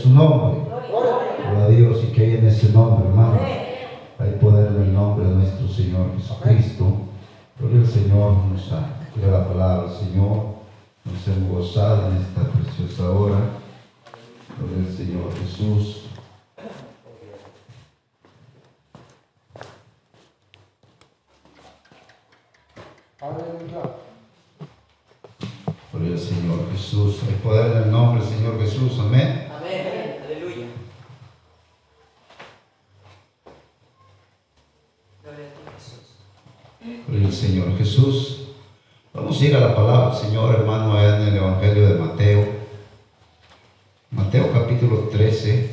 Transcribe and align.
su 0.00 0.10
nombre. 0.10 0.60
Gloria 1.42 1.64
a 1.64 1.68
Dios 1.68 2.04
y 2.04 2.12
que 2.12 2.22
hay 2.22 2.32
en 2.36 2.46
ese 2.46 2.72
nombre, 2.72 3.08
hermano. 3.08 3.38
Hay 4.18 4.32
poder 4.40 4.68
en 4.68 4.82
el 4.82 4.94
nombre 4.94 5.26
de 5.26 5.34
nuestro 5.34 5.68
Señor 5.68 6.16
Jesucristo. 6.16 6.84
Gloria 7.58 7.80
al 7.80 7.86
Señor, 7.86 8.32
nos 8.52 8.72
ha 8.72 9.00
la 9.28 9.46
palabra 9.46 9.88
del 9.88 9.98
Señor. 9.98 10.60
Nos 11.04 11.28
hemos 11.28 11.50
gozado 11.50 12.10
en 12.10 12.16
esta 12.18 12.42
preciosa 12.50 13.10
hora. 13.10 13.38
Gloria 14.58 14.88
al 14.88 14.96
Señor 14.96 15.32
Jesús. 15.34 16.04
Gloria 25.92 26.12
al 26.12 26.18
Señor 26.18 26.72
Jesús. 26.72 27.22
Hay 27.28 27.34
poder 27.42 27.76
en 27.76 27.82
el 27.84 27.90
nombre 27.90 28.24
del 28.24 28.32
Señor 28.32 28.60
Jesús. 28.60 28.98
Amén. 29.00 29.48
Amén. 29.54 30.16
Aleluya. 30.24 30.66
Gloria 35.22 35.46
a 35.46 35.52
ti, 35.52 35.60
Jesús. 35.76 37.06
Gloria 37.06 37.26
al 37.26 37.32
Señor 37.32 37.78
Jesús. 37.78 38.40
Vamos 39.50 39.62
a 39.62 39.66
ir 39.66 39.66
a 39.66 39.68
la 39.68 39.74
palabra 39.74 40.14
Señor, 40.14 40.54
hermano, 40.54 41.02
en 41.02 41.22
el 41.22 41.36
Evangelio 41.36 41.88
de 41.88 41.94
Mateo. 41.98 42.46
Mateo 44.12 44.52
capítulo 44.52 45.08
13. 45.10 45.70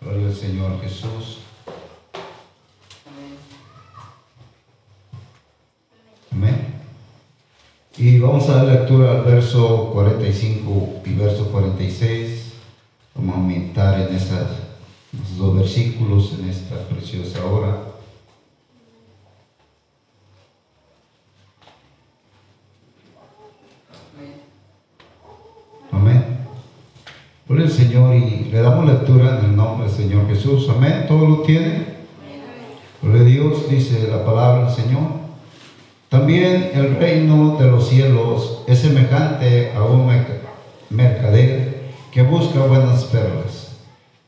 Gloria 0.00 0.26
al 0.28 0.34
Señor 0.34 0.80
Jesús. 0.80 1.40
Y 7.98 8.18
vamos 8.18 8.48
a 8.48 8.64
dar 8.64 8.64
lectura 8.64 9.10
al 9.10 9.24
verso 9.24 9.90
45 9.92 11.02
y 11.04 11.12
verso 11.12 11.50
46. 11.52 12.54
Vamos 13.14 13.34
a 13.34 13.38
aumentar 13.38 14.00
en 14.00 14.16
esas, 14.16 14.46
esos 15.12 15.36
dos 15.36 15.56
versículos 15.56 16.32
en 16.38 16.48
esta 16.48 16.76
preciosa 16.88 17.44
hora. 17.44 17.90
Amén. 25.92 26.20
Gloria 27.60 27.76
al 27.76 27.86
Señor 27.86 28.14
y 28.14 28.48
le 28.50 28.62
damos 28.62 28.86
lectura 28.86 29.38
en 29.38 29.50
el 29.50 29.56
nombre 29.56 29.86
del 29.86 29.94
Señor 29.94 30.26
Jesús. 30.28 30.66
Amén. 30.70 31.04
¿Todo 31.06 31.26
lo 31.26 31.42
tiene? 31.42 31.84
Gloria 33.02 33.22
Dios, 33.22 33.68
dice 33.68 34.08
la 34.10 34.24
palabra 34.24 34.64
del 34.64 34.74
Señor. 34.74 35.02
También 36.08 36.70
el 36.72 36.96
reino 36.96 37.58
de 37.60 37.66
los 37.66 37.86
cielos 37.86 38.62
es 38.66 38.78
semejante 38.78 39.72
a 39.76 39.84
un 39.84 40.10
mercader 40.88 41.90
que 42.10 42.22
busca 42.22 42.60
buenas 42.60 43.04
perlas, 43.04 43.76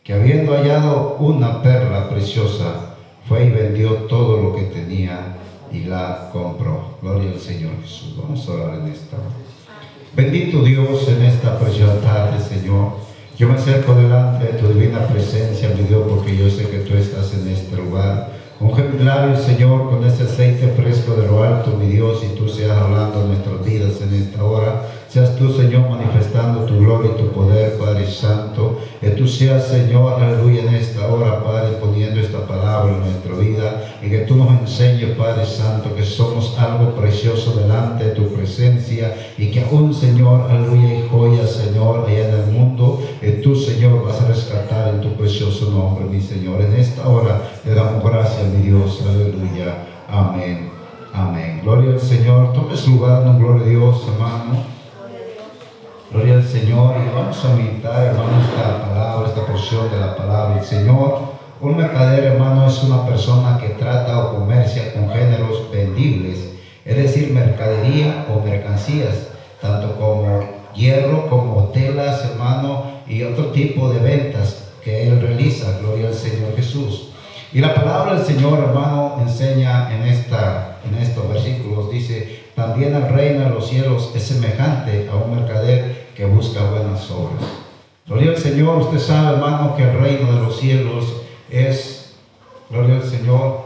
que 0.05 0.13
habiendo 0.13 0.53
hallado 0.53 1.17
una 1.19 1.63
perla 1.63 2.11
preciosa, 2.11 2.97
fue 3.27 3.47
y 3.47 3.51
vendió 3.51 3.95
todo 4.09 4.43
lo 4.43 4.55
que 4.55 4.65
tenía 4.65 5.39
y 5.73 5.85
la 5.85 6.29
compró. 6.31 6.99
Gloria 7.01 7.31
al 7.31 7.41
Señor 7.41 7.73
Jesús. 7.81 8.15
Vamos 8.21 8.47
a 8.47 8.53
orar 8.53 8.75
en 8.81 8.93
esta 8.93 9.17
Bendito 10.15 10.63
Dios 10.63 11.09
en 11.09 11.23
esta 11.23 11.59
preciosa 11.59 11.99
tarde, 12.03 12.39
Señor. 12.39 13.12
Yo 13.39 13.49
me 13.49 13.55
acerco 13.55 13.95
delante 13.95 14.47
de 14.47 14.53
tu 14.59 14.69
divina 14.69 15.07
presencia, 15.09 15.71
mi 15.71 15.85
Dios, 15.85 16.03
porque 16.07 16.37
yo 16.37 16.51
sé 16.51 16.69
que 16.69 16.79
tú 16.81 16.95
estás 16.95 17.33
en 17.33 17.49
este 17.49 17.77
lugar. 17.77 18.31
Un 18.61 18.71
Señor, 19.37 19.91
con 19.91 20.05
ese 20.05 20.25
aceite 20.25 20.69
fresco 20.77 21.15
de 21.15 21.27
lo 21.27 21.43
alto, 21.43 21.77
mi 21.77 21.87
Dios, 21.87 22.23
y 22.23 22.37
tú 22.37 22.49
seas 22.49 22.79
hablando 22.79 23.23
en 23.23 23.29
nuestras 23.29 23.65
vidas 23.65 24.01
en 24.03 24.15
esta 24.15 24.45
hora. 24.45 24.83
Seas 25.09 25.35
tú, 25.37 25.51
Señor, 25.51 25.89
manifestando 25.89 26.65
tu 26.65 26.79
gloria 26.79 27.11
y 27.15 27.21
tu 27.21 27.33
poder, 27.33 27.77
Padre 27.79 28.07
Santo. 28.07 28.79
Que 29.01 29.11
tú 29.11 29.27
seas, 29.27 29.67
Señor, 29.67 30.23
aleluya, 30.23 30.63
en 30.63 30.75
esta 30.75 31.07
hora, 31.09 31.43
Padre, 31.43 31.77
palabra 32.47 32.95
en 32.95 33.01
nuestra 33.01 33.35
vida. 33.35 33.95
Y 34.03 34.11
que 34.11 34.19
tú 34.21 34.37
nos 34.37 34.51
enseñes, 34.61 35.17
Padre 35.17 35.45
Santo, 35.47 35.95
que 35.95 36.05
somos 36.05 36.59
algo 36.59 36.95
precioso 36.95 37.53
delante 37.53 38.05
de 38.05 38.11
tu 38.11 38.29
presencia. 38.33 39.15
Y 39.39 39.51
que 39.51 39.63
aún, 39.63 39.93
Señor, 39.95 40.51
aleluya, 40.51 40.95
y 40.95 41.09
joya, 41.09 41.47
Señor, 41.47 42.07
allá 42.07 42.29
en 42.29 42.35
el 42.35 42.47
mundo, 42.47 43.03
que 43.21 43.33
tú, 43.33 43.55
Señor, 43.55 44.05
vas 44.05 44.21
a 44.21 44.29
rescatar 44.29 44.89
en 44.89 45.01
tu 45.01 45.15
precioso 45.15 45.71
nombre, 45.71 46.05
mi 46.05 46.21
Señor. 46.21 46.61
En 46.61 46.75
esta 46.75 47.09
hora 47.09 47.41
le 47.65 47.75
damos 47.75 48.03
gracias, 48.05 48.47
mi 48.49 48.63
Dios, 48.63 49.03
aleluya. 49.09 49.87
Amén. 50.09 50.71
Amén. 51.15 51.61
Gloria 51.63 51.93
al 51.93 52.01
Señor. 52.01 52.53
Tome 52.53 52.77
su 52.77 52.93
lugar, 52.93 53.25
no 53.25 53.39
gloria 53.39 53.67
a 53.67 53.69
Dios, 53.69 54.03
hermano. 54.09 54.73
Gloria 56.11 56.35
al 56.35 56.45
Señor 56.47 56.95
y 57.01 57.15
vamos 57.15 57.43
a 57.45 57.55
meditar, 57.55 58.05
hermano, 58.05 58.33
esta 58.43 58.87
palabra, 58.87 59.29
esta 59.29 59.47
porción 59.47 59.91
de 59.91 59.99
la 59.99 60.15
palabra 60.15 60.57
del 60.57 60.65
Señor. 60.65 61.32
Un 61.63 61.77
mercader, 61.77 62.25
hermano, 62.25 62.67
es 62.67 62.83
una 62.83 63.07
persona 63.07 63.57
que 63.57 63.69
trata 63.69 64.19
o 64.19 64.35
comercia 64.35 64.93
con 64.93 65.09
géneros 65.09 65.71
vendibles, 65.71 66.55
es 66.85 66.97
decir, 66.97 67.33
mercadería 67.33 68.27
o 68.29 68.45
mercancías, 68.45 69.29
tanto 69.61 69.95
como 69.95 70.41
hierro, 70.75 71.29
como 71.29 71.69
telas, 71.69 72.25
hermano, 72.25 73.03
y 73.07 73.23
otro 73.23 73.53
tipo 73.53 73.91
de 73.91 74.01
ventas 74.01 74.73
que 74.83 75.07
él 75.07 75.21
realiza. 75.21 75.79
Gloria 75.79 76.09
al 76.09 76.15
Señor 76.15 76.57
Jesús. 76.57 77.11
Y 77.53 77.61
la 77.61 77.77
palabra 77.77 78.17
del 78.17 78.27
Señor, 78.27 78.59
hermano, 78.59 79.19
enseña 79.21 79.95
en, 79.95 80.03
esta, 80.03 80.79
en 80.85 81.01
estos 81.01 81.29
versículos, 81.29 81.93
dice, 81.93 82.41
también 82.57 82.93
el 82.93 83.09
reino 83.09 83.45
de 83.45 83.51
los 83.51 83.69
cielos 83.69 84.11
es 84.17 84.25
semejante 84.25 85.09
a 85.09 85.15
un 85.15 85.37
mercader 85.37 86.09
que 86.17 86.25
busca 86.25 86.65
buenas 86.65 87.09
obras. 87.09 87.45
Gloria 88.05 88.31
al 88.31 88.39
Señor, 88.39 88.79
usted 88.79 88.99
sabe, 88.99 89.37
hermano, 89.37 89.77
que 89.77 89.85
el 89.85 89.97
reino 90.01 90.33
de 90.33 90.41
los 90.41 90.59
cielos 90.59 91.22
es, 91.53 92.15
gloria 92.71 92.97
al 92.97 93.05
Señor, 93.05 93.61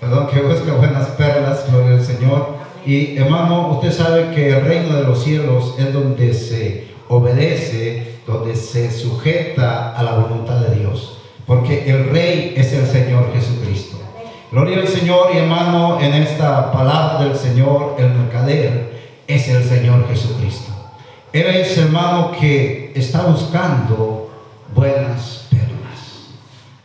perdón, 0.00 0.28
que 0.28 0.40
busca 0.40 0.74
buenas 0.74 1.08
perlas, 1.08 1.70
gloria 1.70 1.96
al 1.96 2.04
Señor. 2.04 2.62
Y 2.86 3.16
hermano, 3.16 3.68
usted 3.72 3.92
sabe 3.92 4.30
que 4.34 4.50
el 4.50 4.64
reino 4.64 4.96
de 4.96 5.04
los 5.04 5.22
cielos 5.22 5.74
es 5.78 5.92
donde 5.92 6.32
se 6.34 6.88
obedece, 7.08 8.18
donde 8.26 8.56
se 8.56 8.90
sujeta 8.90 9.96
a 9.96 10.02
la 10.02 10.12
voluntad 10.12 10.60
de 10.60 10.76
Dios. 10.76 11.18
Porque 11.46 11.90
el 11.90 12.10
rey 12.10 12.54
es 12.56 12.72
el 12.72 12.86
Señor 12.86 13.32
Jesucristo. 13.32 13.98
Gloria 14.50 14.78
al 14.78 14.88
Señor 14.88 15.30
y 15.34 15.38
hermano, 15.38 16.00
en 16.00 16.14
esta 16.14 16.70
palabra 16.70 17.24
del 17.24 17.36
Señor, 17.36 17.96
el 17.98 18.10
mercader 18.10 18.92
es 19.26 19.48
el 19.48 19.64
Señor 19.64 20.06
Jesucristo. 20.08 20.70
Él 21.32 21.46
es 21.46 21.78
hermano 21.78 22.32
que 22.38 22.92
está 22.94 23.22
buscando 23.22 24.30
buenas. 24.74 25.41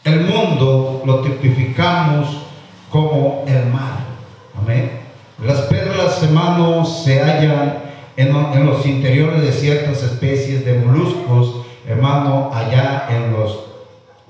El 0.08 0.22
mundo 0.22 1.04
lo 1.06 1.20
tipificamos 1.20 2.38
como 2.90 3.44
el 3.48 3.66
mar. 3.68 4.06
Amén. 4.58 4.92
Las 5.44 5.62
perlas, 5.62 6.24
hermanos, 6.24 7.04
se 7.04 7.22
hallan 7.22 7.80
en, 8.16 8.66
los 8.66 8.86
interiores 8.86 9.42
de 9.42 9.52
ciertas 9.52 10.02
especies 10.02 10.66
de 10.66 10.80
moluscos, 10.80 11.66
hermano, 11.88 12.52
allá 12.54 13.08
en 13.10 13.32
los, 13.34 13.60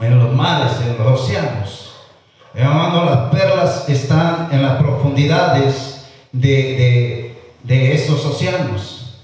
en 0.01 0.19
los 0.19 0.33
mares, 0.33 0.73
en 0.85 0.97
los 0.97 1.21
océanos. 1.21 1.93
Hermano, 2.53 3.05
las 3.05 3.29
perlas 3.29 3.87
están 3.87 4.49
en 4.51 4.63
las 4.63 4.77
profundidades 4.81 6.09
de 6.31 7.17
de 7.67 7.93
esos 7.93 8.25
océanos. 8.25 9.19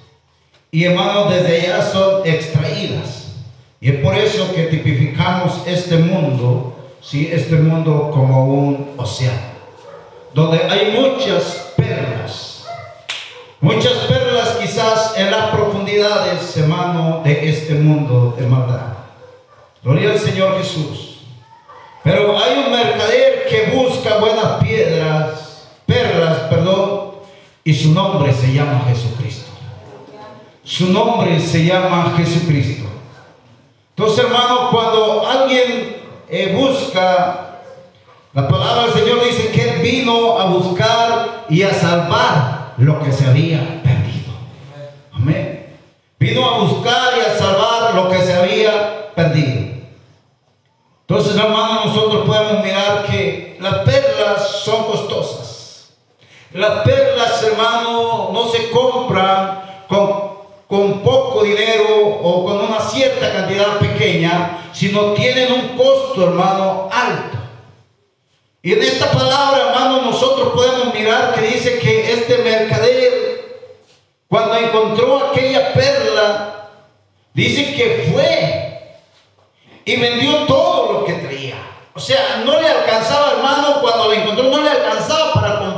Y 0.70 0.84
hermanos, 0.84 1.34
desde 1.34 1.62
allá 1.62 1.82
son 1.82 2.28
extraídas. 2.28 3.23
Y 3.84 3.90
es 3.90 3.96
por 3.98 4.16
eso 4.16 4.50
que 4.56 4.64
tipificamos 4.68 5.62
este 5.68 5.98
mundo, 5.98 6.74
¿sí? 7.02 7.30
este 7.30 7.58
mundo 7.58 8.12
como 8.14 8.46
un 8.46 8.94
océano, 8.96 9.42
donde 10.34 10.60
hay 10.70 10.98
muchas 10.98 11.74
perlas. 11.76 12.66
Muchas 13.60 13.92
perlas 14.08 14.56
quizás 14.62 15.16
en 15.18 15.32
las 15.32 15.50
profundidades, 15.50 16.56
hermano, 16.56 17.24
de 17.26 17.50
este 17.50 17.74
mundo 17.74 18.34
de 18.40 18.48
maldad. 18.48 18.94
Gloria 19.84 20.12
al 20.12 20.20
Señor 20.20 20.58
Jesús. 20.60 21.18
Pero 22.06 22.40
hay 22.42 22.64
un 22.66 22.72
mercader 22.72 23.48
que 23.50 23.76
busca 23.76 24.16
buenas 24.16 24.64
piedras, 24.64 25.68
perlas, 25.86 26.38
perdón, 26.50 27.16
y 27.66 27.74
su 27.74 27.92
nombre 27.92 28.32
se 28.32 28.54
llama 28.54 28.86
Jesucristo. 28.88 29.52
Su 30.64 30.90
nombre 30.94 31.38
se 31.38 31.66
llama 31.66 32.14
Jesucristo. 32.16 32.83
Entonces, 33.96 34.26
hermano, 34.26 34.70
cuando 34.72 35.28
alguien 35.28 35.98
eh, 36.28 36.56
busca, 36.56 37.60
la 38.34 38.48
palabra 38.48 38.88
del 38.88 38.94
Señor 38.94 39.24
dice 39.24 39.52
que 39.52 39.70
Él 39.70 39.82
vino 39.82 40.40
a 40.40 40.46
buscar 40.46 41.46
y 41.48 41.62
a 41.62 41.72
salvar 41.72 42.74
lo 42.78 43.00
que 43.04 43.12
se 43.12 43.28
había 43.28 43.84
perdido. 43.84 44.34
Amén. 45.12 45.78
Vino 46.18 46.50
a 46.50 46.58
buscar 46.60 47.14
y 47.18 47.22
a 47.22 47.38
salvar 47.38 47.94
lo 47.94 48.10
que 48.10 48.18
se 48.18 48.34
había 48.34 49.14
perdido. 49.14 49.74
Entonces, 51.08 51.36
hermano, 51.36 51.86
nosotros 51.86 52.26
podemos 52.26 52.64
mirar 52.64 53.06
que 53.06 53.58
las 53.60 53.80
perlas 53.80 54.48
son 54.64 54.86
costosas. 54.86 55.94
Las 56.54 56.84
perlas, 56.84 57.44
hermano, 57.44 58.32
no 58.34 58.48
se 58.48 58.72
compran 58.72 59.62
con, 59.88 60.33
con 60.74 61.04
poco 61.04 61.44
dinero 61.44 61.86
o 62.24 62.46
con 62.46 62.58
una 62.58 62.80
cierta 62.80 63.32
cantidad 63.32 63.78
pequeña, 63.78 64.72
sino 64.74 65.14
tienen 65.14 65.54
un 65.54 65.78
costo, 65.78 66.24
hermano, 66.24 66.90
alto. 66.92 67.38
Y 68.64 68.74
en 68.74 68.82
esta 68.82 69.12
palabra, 69.12 69.68
hermano, 69.68 70.02
nosotros 70.02 70.52
podemos 70.52 70.92
mirar 70.92 71.36
que 71.36 71.42
dice 71.42 71.78
que 71.78 72.14
este 72.14 72.40
mercader, 72.40 73.70
cuando 74.28 74.56
encontró 74.56 75.28
aquella 75.28 75.74
perla, 75.74 76.70
dice 77.36 77.76
que 77.76 78.10
fue 78.12 78.98
y 79.86 79.96
vendió 79.98 80.48
todo 80.48 80.92
lo 80.92 81.06
que 81.06 81.14
traía. 81.14 81.58
O 81.94 82.00
sea, 82.00 82.42
no 82.44 82.60
le 82.60 82.68
alcanzaba, 82.68 83.34
hermano, 83.34 83.80
cuando 83.80 84.10
la 84.12 84.16
encontró, 84.16 84.46
no 84.46 84.60
le 84.60 84.72
alcanzaba 84.72 85.34
para 85.34 85.60
comprar 85.60 85.73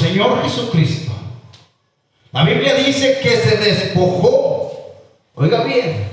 Señor 0.00 0.42
Jesucristo. 0.42 1.12
La 2.32 2.42
Biblia 2.44 2.74
dice 2.74 3.20
que 3.22 3.36
se 3.36 3.56
despojó, 3.58 4.94
oiga 5.34 5.62
bien, 5.64 6.08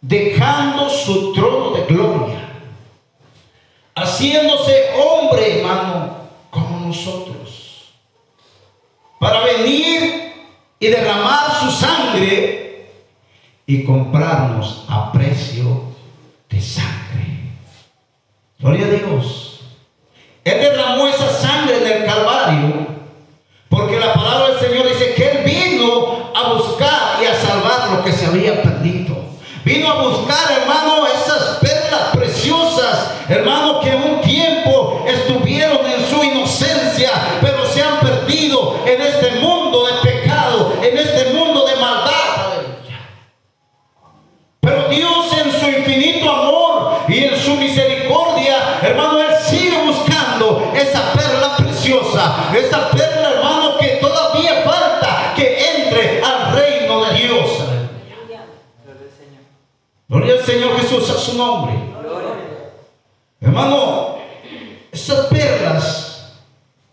dejando 0.00 0.90
su 0.90 1.32
trono 1.32 1.70
de 1.70 1.84
gloria, 1.84 2.48
haciéndose 3.94 4.90
hombre, 4.96 5.58
hermano, 5.58 6.16
como 6.50 6.88
nosotros, 6.88 7.92
para 9.20 9.44
venir 9.44 10.32
y 10.80 10.86
derramar 10.88 11.60
su 11.60 11.70
sangre 11.70 12.88
y 13.66 13.84
comprarnos 13.84 14.84
a 14.88 15.12
precio 15.12 15.82
de 16.48 16.60
sangre. 16.60 17.52
Gloria 18.58 18.86
a 18.86 18.90
Dios. 18.90 19.60
Él 20.44 20.60
Alabado 24.28 24.50
é 24.50 24.54
do 24.54 24.60
Senhor. 24.60 24.87
su 61.28 61.36
nombre. 61.36 61.74
Hermano, 63.40 64.18
esas 64.90 65.26
perlas, 65.26 66.32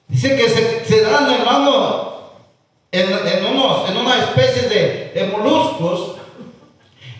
dice 0.07 0.35
que 0.35 0.49
se, 0.49 0.85
se 0.85 1.01
dan, 1.01 1.31
hermano, 1.31 2.15
en, 2.91 3.09
en, 3.09 3.45
unos, 3.45 3.89
en 3.89 3.97
una 3.97 4.19
especie 4.19 4.69
de, 4.69 5.11
de 5.13 5.27
moluscos 5.27 6.17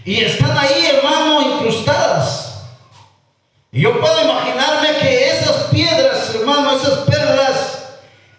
y 0.04 0.22
están 0.22 0.56
ahí, 0.58 0.86
hermano, 0.86 1.42
incrustadas. 1.42 2.64
Y 3.72 3.82
yo 3.82 4.00
puedo 4.00 4.22
imaginarme 4.24 4.98
que 5.00 5.32
esas 5.32 5.64
piedras, 5.66 6.34
hermano, 6.36 6.78
esas 6.78 7.00
perlas, 7.00 7.90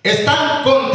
están 0.02 0.62
con 0.62 0.86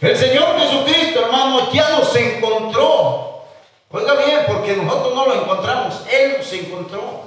El 0.00 0.16
Señor 0.16 0.58
Jesucristo, 0.60 1.20
hermano, 1.24 1.72
ya 1.72 1.90
nos 1.90 2.14
encontró. 2.14 3.44
Oiga 3.90 4.14
bien, 4.14 4.40
porque 4.46 4.76
nosotros 4.76 5.14
no 5.14 5.26
lo 5.26 5.34
encontramos, 5.34 6.02
Él 6.10 6.36
nos 6.38 6.52
encontró. 6.52 7.26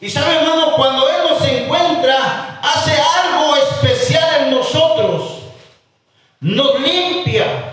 Y 0.00 0.10
sabe, 0.10 0.36
hermano, 0.36 0.74
cuando 0.76 1.08
Él 1.08 1.16
nos 1.30 1.48
encuentra, 1.48 2.60
hace 2.62 2.92
algo 2.92 3.56
especial 3.56 4.42
en 4.42 4.50
nosotros. 4.50 5.38
Nos 6.40 6.78
limpia, 6.80 7.72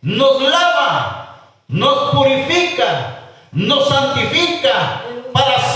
nos 0.00 0.40
lava, 0.40 1.36
nos 1.68 2.14
purifica, 2.14 3.24
nos 3.52 3.88
santifica 3.88 5.02
para 5.32 5.73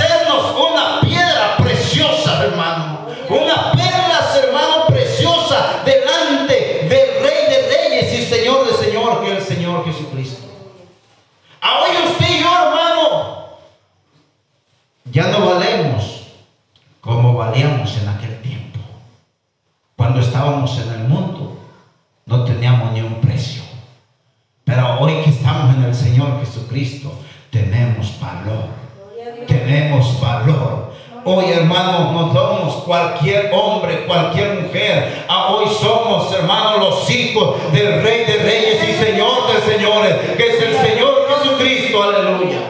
Valor. 30.20 30.88
Hoy, 31.24 31.46
hermanos, 31.52 32.12
no 32.12 32.32
somos 32.32 32.74
cualquier 32.84 33.50
hombre, 33.52 34.06
cualquier 34.06 34.62
mujer. 34.62 35.24
Ah, 35.28 35.48
hoy 35.50 35.66
somos, 35.80 36.32
hermanos, 36.32 36.78
los 36.78 37.10
hijos 37.10 37.56
del 37.72 38.02
Rey 38.02 38.24
de 38.24 38.36
Reyes 38.38 38.88
y 38.88 39.04
Señor 39.04 39.52
de 39.52 39.72
Señores, 39.72 40.14
que 40.36 40.46
es 40.46 40.62
el 40.62 40.76
Señor 40.76 41.28
Jesucristo. 41.28 42.02
Aleluya. 42.02 42.60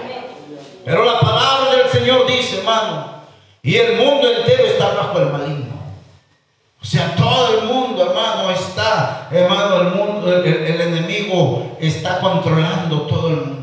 Pero 0.84 1.04
la 1.04 1.20
palabra 1.20 1.76
del 1.76 1.88
Señor 1.88 2.26
dice, 2.26 2.58
hermano, 2.58 3.18
y 3.62 3.76
el 3.76 3.96
mundo 3.96 4.28
entero 4.28 4.64
está 4.64 4.94
bajo 4.94 5.18
el 5.18 5.26
maligno. 5.26 5.78
O 6.80 6.84
sea, 6.84 7.14
todo 7.14 7.58
el 7.58 7.66
mundo, 7.66 8.06
hermano, 8.10 8.50
está, 8.50 9.28
hermano, 9.30 9.82
el 9.82 9.88
mundo, 9.94 10.32
el, 10.32 10.46
el 10.46 10.80
enemigo 10.80 11.76
está 11.78 12.18
controlando 12.18 13.02
todo 13.02 13.28
el 13.28 13.36
mundo. 13.36 13.58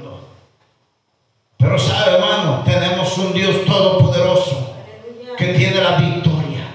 Pero 1.58 1.80
sabe, 1.80 2.16
hermano, 2.16 2.62
tenemos 2.64 3.18
un 3.18 3.34
Dios 3.46 3.66
todopoderoso 3.66 4.76
que 5.38 5.54
tiene 5.54 5.82
la 5.82 5.98
victoria. 5.98 6.66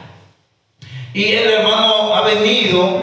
Y 1.12 1.25
el 1.25 1.50
hermano 1.50 2.15
ha 2.15 2.21
venido 2.23 3.03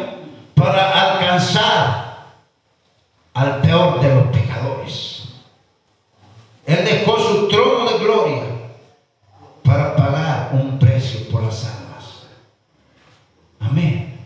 para 0.56 1.12
alcanzar 1.12 2.28
al 3.34 3.62
peor 3.62 4.00
de 4.00 4.16
los 4.16 4.28
pecadores. 4.28 5.26
Él 6.66 6.86
dejó 6.86 7.20
su 7.20 7.48
trono 7.50 7.90
de 7.90 7.98
gloria 8.00 8.44
para 9.64 9.96
pagar 9.96 10.50
un 10.54 10.80
precio 10.80 11.28
por 11.30 11.44
las 11.44 11.66
almas. 11.66 12.24
Amén. 13.60 14.18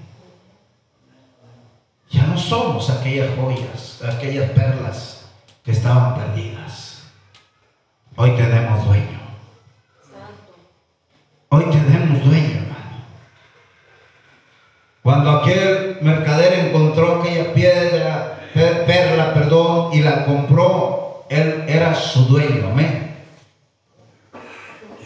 Ya 2.12 2.28
no 2.28 2.38
somos 2.38 2.90
aquellas 2.92 3.30
joyas, 3.36 4.02
aquellas 4.04 4.52
perlas 4.52 5.26
que 5.64 5.72
estaban 5.72 6.14
perdidas. 6.14 7.04
Hoy 8.16 8.36
tenemos 8.36 8.86
dueño. 8.86 9.21
Hoy 11.53 11.65
tenemos 11.65 12.24
dueño, 12.24 12.60
hermano. 12.62 13.05
Cuando 15.03 15.31
aquel 15.31 15.98
mercader 16.01 16.67
encontró 16.67 17.20
aquella 17.22 17.53
piedra, 17.53 18.39
per- 18.53 18.86
perla, 18.86 19.34
perdón, 19.34 19.89
y 19.93 20.00
la 20.01 20.24
compró, 20.25 21.25
él 21.29 21.65
era 21.67 21.93
su 21.93 22.25
dueño, 22.25 22.70
amén. 22.72 23.10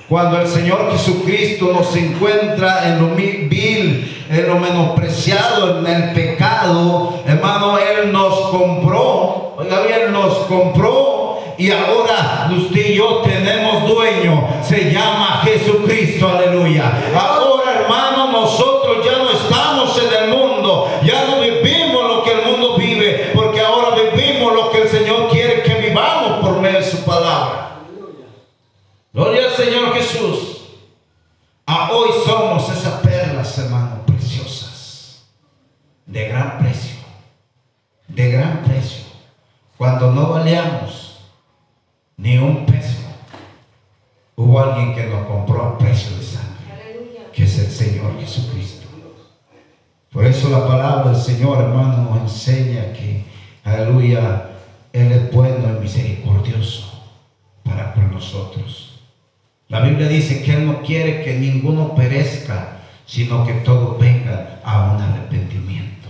Cuando 0.07 0.39
el 0.39 0.47
Señor 0.47 0.91
Jesucristo 0.91 1.71
nos 1.73 1.95
encuentra 1.95 2.89
en 2.89 2.99
lo 3.01 3.15
vil, 3.15 4.25
en 4.29 4.47
lo 4.47 4.59
menospreciado, 4.59 5.79
en 5.79 5.87
el 5.87 6.13
pecado, 6.13 7.23
hermano, 7.25 7.79
Él 7.79 8.11
nos 8.11 8.39
compró, 8.51 9.55
oiga 9.57 9.79
bien, 9.81 10.11
nos 10.13 10.37
compró 10.45 11.14
y 11.57 11.71
ahora 11.71 12.49
usted 12.55 12.89
y 12.89 12.95
yo 12.95 13.21
tenemos 13.23 13.87
dueño, 13.87 14.47
se 14.61 14.91
llama 14.91 15.41
Jesucristo, 15.43 16.27
aleluya. 16.27 16.91
Ahora, 17.15 17.81
hermano, 17.81 18.31
nosotros 18.31 19.05
ya 19.05 19.17
no 19.17 19.31
estamos 19.31 19.97
en 19.97 20.23
el 20.23 20.37
mundo, 20.37 20.89
ya 21.03 21.25
no 21.25 21.39
vivimos 21.39 22.07
lo 22.07 22.23
que 22.23 22.31
el 22.31 22.45
mundo 22.45 22.77
vive, 22.77 23.31
porque 23.33 23.61
ahora 23.61 23.95
vivimos 23.95 24.53
lo 24.53 24.69
que 24.71 24.81
el 24.81 24.89
Señor 24.89 25.29
quiere 25.29 25.63
que 25.63 25.75
vivamos 25.75 26.39
por 26.39 26.59
medio 26.59 26.79
de 26.79 26.85
su 26.85 27.03
palabra. 27.03 27.79
Gloria 29.13 29.45
al 29.45 29.53
Señor 29.53 29.93
Jesús. 29.93 30.55
A 31.65 31.91
hoy 31.91 32.09
somos 32.25 32.69
esas 32.69 32.99
perlas, 33.01 33.57
hermanos, 33.57 33.99
preciosas, 34.05 35.23
de 36.05 36.27
gran 36.27 36.59
precio, 36.59 36.97
de 38.07 38.31
gran 38.31 38.61
precio. 38.63 39.03
Cuando 39.77 40.11
no 40.11 40.29
valíamos 40.29 41.21
ni 42.17 42.37
un 42.37 42.65
peso, 42.65 42.99
hubo 44.35 44.59
alguien 44.59 44.93
que 44.93 45.05
nos 45.05 45.25
compró 45.25 45.63
a 45.63 45.77
precio 45.77 46.15
de 46.17 46.23
sangre, 46.23 47.29
que 47.33 47.43
es 47.43 47.57
el 47.57 47.71
Señor 47.71 48.19
Jesucristo. 48.19 48.87
Por 50.11 50.25
eso 50.25 50.49
la 50.49 50.67
palabra 50.67 51.11
del 51.11 51.14
Señor, 51.25 51.59
hermano, 51.59 52.03
nos 52.03 52.21
enseña 52.21 52.93
que, 52.93 53.25
aleluya, 53.63 54.43
Él 54.93 55.11
es 55.11 55.31
bueno 55.31 55.75
y 55.75 55.81
misericordioso 55.81 57.01
para 57.63 57.93
con 57.93 58.11
nosotros. 58.11 58.99
La 59.67 59.79
Biblia 59.79 60.07
dice 60.07 60.43
que 60.43 60.53
Él 60.53 60.67
no 60.67 60.83
quiere 60.83 61.23
que 61.23 61.33
ninguno 61.33 61.95
perezca, 61.95 62.77
sino 63.07 63.43
que 63.43 63.53
todos 63.53 63.97
vengan 63.99 64.59
a 64.63 64.91
un 64.91 65.01
arrepentimiento. 65.01 66.09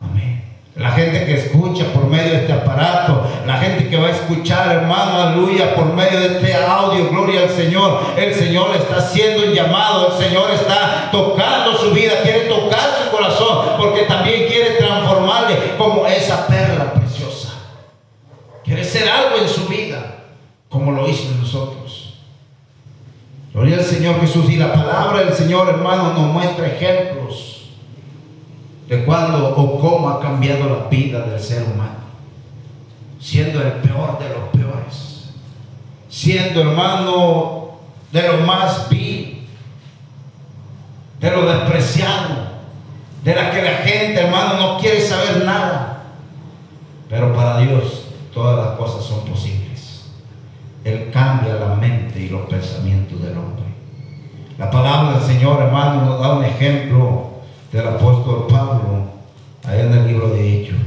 Amén. 0.00 0.44
La 0.76 0.92
gente 0.92 1.26
que 1.26 1.34
escucha 1.34 1.92
por 1.92 2.06
medio 2.06 2.30
de 2.30 2.38
este 2.42 2.52
aparato, 2.52 3.28
la 3.44 3.56
gente 3.56 3.88
que 3.88 3.96
va 3.96 4.06
a 4.06 4.12
escuchar, 4.12 4.70
hermano, 4.70 5.20
aleluya, 5.20 5.74
por 5.74 5.92
medio 5.92 6.20
de 6.20 6.26
este 6.36 6.54
audio, 6.54 7.10
gloria 7.10 7.40
al 7.40 7.50
Señor. 7.50 8.14
El 8.16 8.32
Señor 8.32 8.76
está 8.76 8.98
haciendo 8.98 9.48
un 9.48 9.52
llamado, 9.52 10.12
el 10.12 10.24
Señor 10.24 10.52
está 10.52 11.08
tocando 11.10 11.76
su 11.76 11.90
vida, 11.90 12.22
quiere 12.22 12.37
porque 13.98 14.12
también 14.12 14.46
quiere 14.48 14.76
transformarle 14.76 15.76
como 15.76 16.06
esa 16.06 16.46
perla 16.46 16.92
preciosa. 16.92 17.54
Quiere 18.64 18.84
ser 18.84 19.08
algo 19.08 19.38
en 19.38 19.48
su 19.48 19.66
vida, 19.66 20.18
como 20.68 20.92
lo 20.92 21.08
hizo 21.08 21.28
en 21.28 21.40
nosotros. 21.40 22.14
Gloria 23.52 23.78
al 23.78 23.84
Señor 23.84 24.20
Jesús. 24.20 24.48
Y 24.50 24.56
la 24.56 24.72
palabra 24.72 25.24
del 25.24 25.34
Señor, 25.34 25.68
hermano, 25.68 26.12
nos 26.12 26.32
muestra 26.32 26.66
ejemplos 26.66 27.70
de 28.88 29.04
cuándo 29.04 29.54
o 29.56 29.80
cómo 29.80 30.08
ha 30.08 30.20
cambiado 30.20 30.68
la 30.68 30.88
vida 30.88 31.22
del 31.22 31.40
ser 31.40 31.62
humano. 31.64 31.98
Siendo 33.20 33.60
el 33.60 33.72
peor 33.72 34.18
de 34.18 34.28
los 34.28 34.48
peores. 34.52 35.30
Siendo, 36.08 36.60
hermano, 36.60 37.78
de 38.12 38.28
lo 38.28 38.46
más 38.46 38.88
vil. 38.88 39.46
De 41.20 41.30
lo 41.30 41.46
despreciado. 41.46 42.47
De 43.22 43.34
la 43.34 43.50
que 43.50 43.62
la 43.62 43.78
gente, 43.78 44.20
hermano, 44.20 44.58
no 44.58 44.78
quiere 44.78 45.00
saber 45.00 45.44
nada. 45.44 46.04
Pero 47.08 47.34
para 47.34 47.58
Dios 47.58 48.06
todas 48.32 48.64
las 48.64 48.76
cosas 48.76 49.04
son 49.04 49.24
posibles. 49.24 50.06
Él 50.84 51.10
cambia 51.12 51.54
la 51.54 51.74
mente 51.74 52.20
y 52.20 52.28
los 52.28 52.48
pensamientos 52.48 53.20
del 53.22 53.36
hombre. 53.36 53.64
La 54.56 54.70
palabra 54.70 55.18
del 55.18 55.26
Señor, 55.26 55.62
hermano, 55.62 56.04
nos 56.04 56.20
da 56.20 56.34
un 56.34 56.44
ejemplo 56.44 57.30
del 57.72 57.86
apóstol 57.86 58.46
Pablo, 58.48 59.04
allá 59.64 59.82
en 59.82 59.92
el 59.92 60.06
libro 60.06 60.30
de 60.30 60.62
Hechos. 60.62 60.78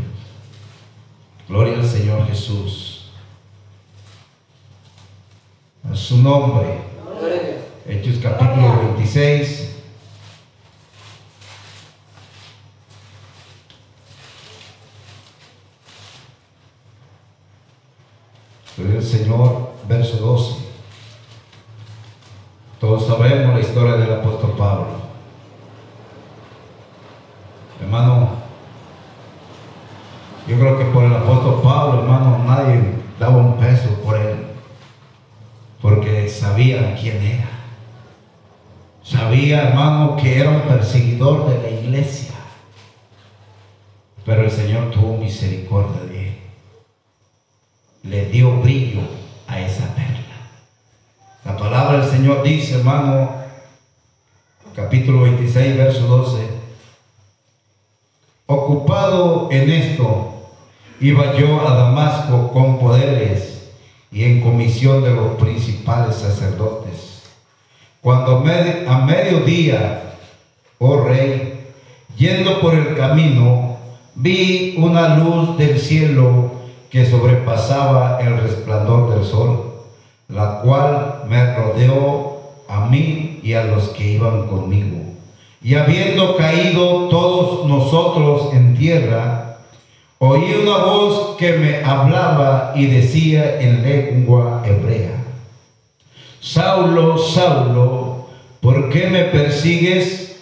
Gloria 1.47 1.73
al 1.73 1.85
Señor 1.85 2.27
Jesús. 2.27 3.11
A 5.91 5.95
su 5.95 6.17
nombre. 6.17 6.79
Hechos 7.87 8.19
capítulo 8.21 8.93
26. 8.93 9.71
el 18.77 19.00
Señor, 19.11 19.73
verso 19.87 20.17
12. 20.17 20.55
Todos 22.79 23.05
sabemos 23.05 23.53
la 23.53 23.59
historia 23.59 23.93
del 23.93 24.13
apóstol 24.13 24.55
Pablo. 24.57 24.87
Hermano, 27.81 28.29
yo 30.47 30.57
creo 30.57 30.77
que 30.77 30.85
por 30.85 31.03
el 31.03 31.13
apóstol 31.13 31.61
Pablo, 31.61 32.01
hermano, 32.01 32.43
nadie 32.45 32.81
daba 33.19 33.37
un 33.37 33.57
peso 33.57 33.89
por 34.03 34.17
él, 34.17 34.47
porque 35.81 36.29
sabía 36.29 36.95
quién 36.99 37.21
era. 37.21 37.49
Sabía, 39.03 39.67
hermano, 39.67 40.15
que 40.15 40.39
era 40.39 40.49
un 40.51 40.61
perseguidor 40.61 41.49
de 41.49 41.61
la 41.61 41.69
iglesia. 41.81 42.33
Pero 44.25 44.43
el 44.43 44.51
Señor 44.51 44.91
tuvo 44.91 45.17
misericordia 45.17 46.01
de 46.03 46.27
él. 46.27 46.37
Le 48.03 48.25
dio 48.25 48.59
brillo 48.61 49.01
a 49.47 49.59
esa 49.59 49.93
perla. 49.95 50.21
La 51.43 51.57
palabra 51.57 51.99
del 51.99 52.09
Señor 52.09 52.43
dice, 52.43 52.70
hermano, 52.81 53.29
capítulo 54.75 55.21
26, 55.21 55.77
verso 55.77 56.07
12. 56.07 56.37
Ocupado 58.47 59.49
en 59.51 59.69
esto, 59.69 60.47
iba 60.99 61.37
yo 61.37 61.67
a 61.67 61.75
Damasco 61.75 62.51
con 62.51 62.79
poderes 62.79 63.69
y 64.11 64.23
en 64.23 64.41
comisión 64.41 65.03
de 65.03 65.11
los 65.11 65.35
principales 65.35 66.15
sacerdotes. 66.15 67.21
Cuando 68.01 68.43
a 68.87 68.97
mediodía, 69.05 70.15
oh 70.79 71.01
rey, 71.01 71.73
yendo 72.17 72.59
por 72.61 72.73
el 72.73 72.97
camino, 72.97 73.77
vi 74.15 74.73
una 74.79 75.17
luz 75.17 75.55
del 75.55 75.79
cielo 75.79 76.51
que 76.89 77.05
sobrepasaba 77.05 78.19
el 78.21 78.41
resplandor 78.41 79.13
del 79.13 79.23
sol, 79.23 79.83
la 80.27 80.61
cual 80.61 81.25
me 81.27 81.55
rodeó 81.55 82.30
a 82.71 82.85
mí 82.85 83.41
y 83.43 83.53
a 83.53 83.65
los 83.65 83.89
que 83.89 84.13
iban 84.13 84.47
conmigo. 84.47 84.97
Y 85.61 85.75
habiendo 85.75 86.37
caído 86.37 87.09
todos 87.09 87.67
nosotros 87.67 88.53
en 88.53 88.75
tierra, 88.75 89.57
oí 90.19 90.53
una 90.63 90.77
voz 90.77 91.35
que 91.37 91.51
me 91.53 91.83
hablaba 91.83 92.71
y 92.75 92.85
decía 92.85 93.61
en 93.61 93.83
lengua 93.83 94.63
hebrea, 94.65 95.21
Saulo, 96.39 97.17
Saulo, 97.17 98.27
¿por 98.61 98.89
qué 98.89 99.07
me 99.07 99.25
persigues? 99.25 100.41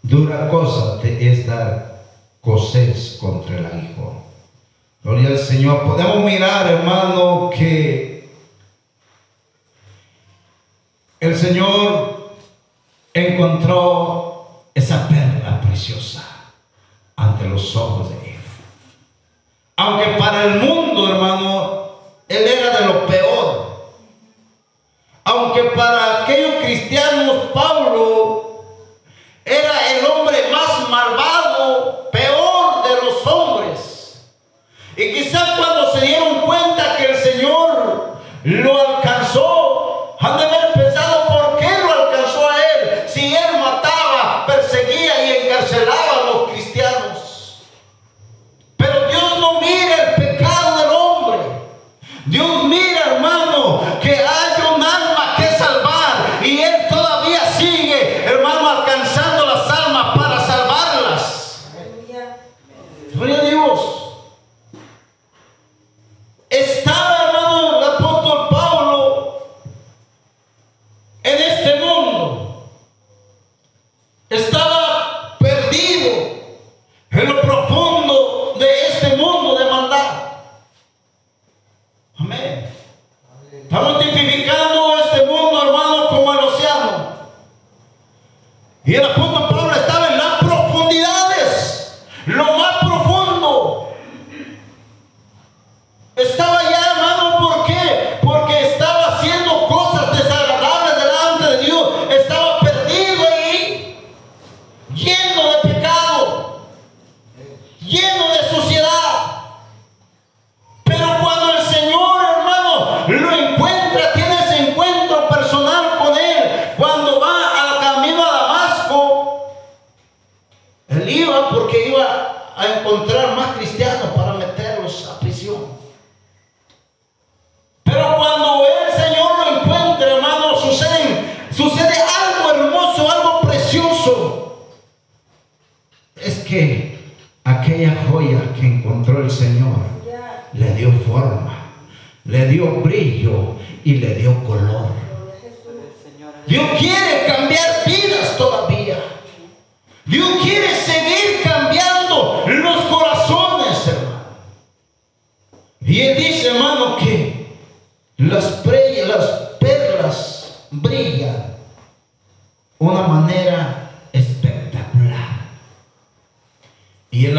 Dura 0.00 0.48
cosa 0.48 1.00
te 1.00 1.30
es 1.30 1.46
dar 1.46 2.04
coser 2.40 2.94
contra 3.20 3.56
el 3.58 3.64
hijo. 3.84 4.22
Gloria 5.02 5.28
al 5.28 5.38
Señor. 5.38 5.82
Podemos 5.84 6.24
mirar, 6.24 6.70
hermano, 6.70 7.50
que 7.50 8.13
el 11.26 11.36
Señor 11.36 12.34
encontró 13.12 14.64
esa 14.74 15.08
perla 15.08 15.60
preciosa 15.60 16.24
ante 17.16 17.48
los 17.48 17.74
ojos 17.76 18.10
de 18.10 18.16
él. 18.16 18.40
Aunque 19.76 20.06
para 20.18 20.44
el 20.44 20.60
mundo, 20.60 21.08
hermano, 21.08 21.88
él 22.28 22.46
era 22.46 22.78
de 22.78 22.86
lo 22.86 23.06
peor. 23.06 23.94
Aunque 25.24 25.62
para 25.76 26.22
aquellos 26.22 26.62
cristianos, 26.62 27.46
Pablo 27.54 28.64
era 29.44 29.92
el 29.92 30.06
hombre 30.06 30.50
más 30.52 30.88
malvado, 30.88 31.34
y 34.96 35.12
quizás 35.12 35.58
cuando 35.58 35.73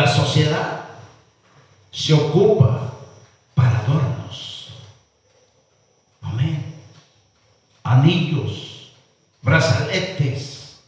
la 0.06 0.14
sociedad 0.14 0.82
se 1.92 2.14
ocupa 2.14 2.94
para 3.56 3.80
adornos. 3.80 4.68
Amén. 6.22 6.76
Anillos, 7.84 8.92
brazaletes, 9.42 10.82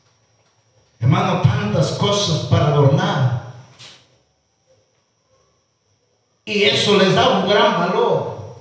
hermano, 0.99 1.41
tantas 1.41 1.93
cosas 1.93 2.45
para 2.45 2.67
adornar. 2.67 3.53
Y 6.45 6.63
eso 6.65 6.97
les 6.97 7.15
da 7.15 7.39
un 7.39 7.49
gran 7.49 7.79
valor. 7.79 8.55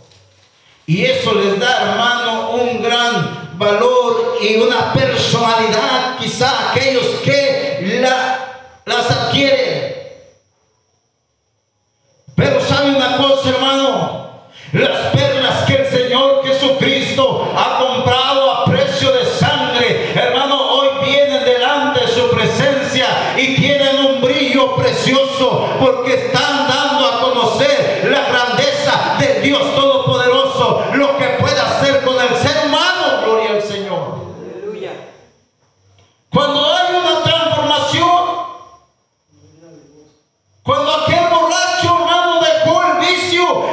Y 0.87 1.05
eso 1.05 1.35
les 1.35 1.61
da, 1.61 1.83
hermano, 1.83 2.51
un 2.53 2.83
gran 2.83 3.59
valor 3.59 4.39
y 4.41 4.57
una 4.57 4.95
personalidad, 4.95 6.17
quizá 6.19 6.71
aquellos 6.71 7.07
que 7.23 8.01
la, 8.01 8.81
las 8.87 9.11
adquieren. 9.11 9.96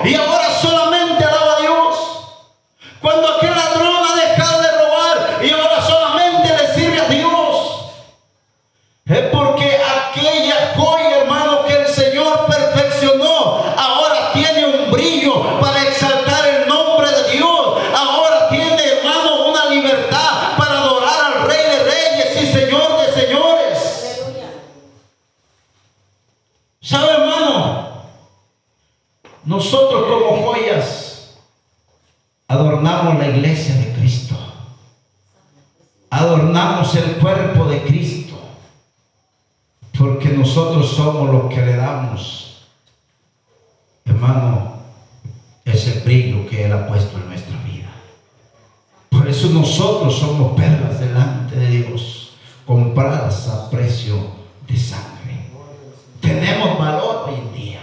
Brillo 0.04 0.10
y 0.10 0.16
ahora 0.16 0.50
solamente 0.62 1.24
alaba 1.24 1.58
a 1.58 1.62
Dios. 1.62 1.96
Cuando 3.02 3.28
aquel 3.36 3.52
ladrón 3.52 4.04
ha 4.10 4.16
dejado 4.16 4.62
de 4.62 4.72
robar 4.72 5.40
y 5.44 5.50
ahora 5.50 5.82
solamente 5.82 6.50
le 6.50 6.74
sirve 6.74 7.02
a 7.02 7.10
Dios. 7.10 7.34
Es 9.06 9.20
porque 9.32 9.78
aquella 9.78 10.74
joya, 10.78 11.18
hermano, 11.18 11.66
que 11.66 11.74
el 11.74 11.88
Señor 11.88 12.46
perfeccionó, 12.46 13.64
ahora 13.78 14.32
tiene 14.32 14.66
un 14.66 14.92
brillo 14.92 15.60
para 15.60 15.84
exaltar 15.84 16.48
el 16.48 16.68
nombre 16.68 17.12
de 17.12 17.32
Dios. 17.32 17.78
Ahora 17.94 18.48
tiene, 18.48 18.82
hermano, 18.82 19.50
una 19.50 19.66
libertad 19.66 20.58
para 20.58 20.80
adorar 20.80 21.26
al 21.26 21.48
Rey 21.48 21.64
de 21.70 21.84
Reyes 21.84 22.42
y 22.42 22.54
Señor 22.54 23.02
de 23.02 23.12
Señores. 23.12 24.22
¿Sabe, 26.82 27.12
hermano? 27.12 28.04
Nosotros 29.44 30.06
como 30.06 30.44
joyas 30.44 31.36
adornamos 32.48 33.20
la 33.20 33.28
iglesia 33.28 33.76
de 33.76 33.92
Cristo. 33.94 34.36
Adornamos 36.10 36.96
el 36.96 37.18
cuerpo 37.18 37.66
de 37.66 37.84
Cristo. 37.84 38.24
Porque 39.98 40.30
nosotros 40.30 40.90
somos 40.90 41.30
los 41.30 41.54
que 41.54 41.62
le 41.62 41.76
damos, 41.76 42.68
hermano, 44.06 44.80
ese 45.64 46.00
brillo 46.02 46.48
que 46.50 46.66
Él 46.66 46.74
ha 46.74 46.88
puesto 46.88 47.18
en 47.18 47.30
nuestra 47.30 47.58
vida. 47.64 47.90
Por 49.10 49.28
eso 49.28 49.50
nosotros 49.50 50.18
somos 50.18 50.56
perlas 50.58 51.00
delante 51.00 51.56
de 51.56 51.68
Dios, 51.68 52.34
compradas 52.66 53.48
a 53.48 53.70
precio 53.70 54.16
de 54.68 54.78
sangre. 54.78 55.48
Tenemos 56.20 56.78
valor 56.78 57.30
hoy 57.30 57.36
en 57.36 57.54
día. 57.54 57.82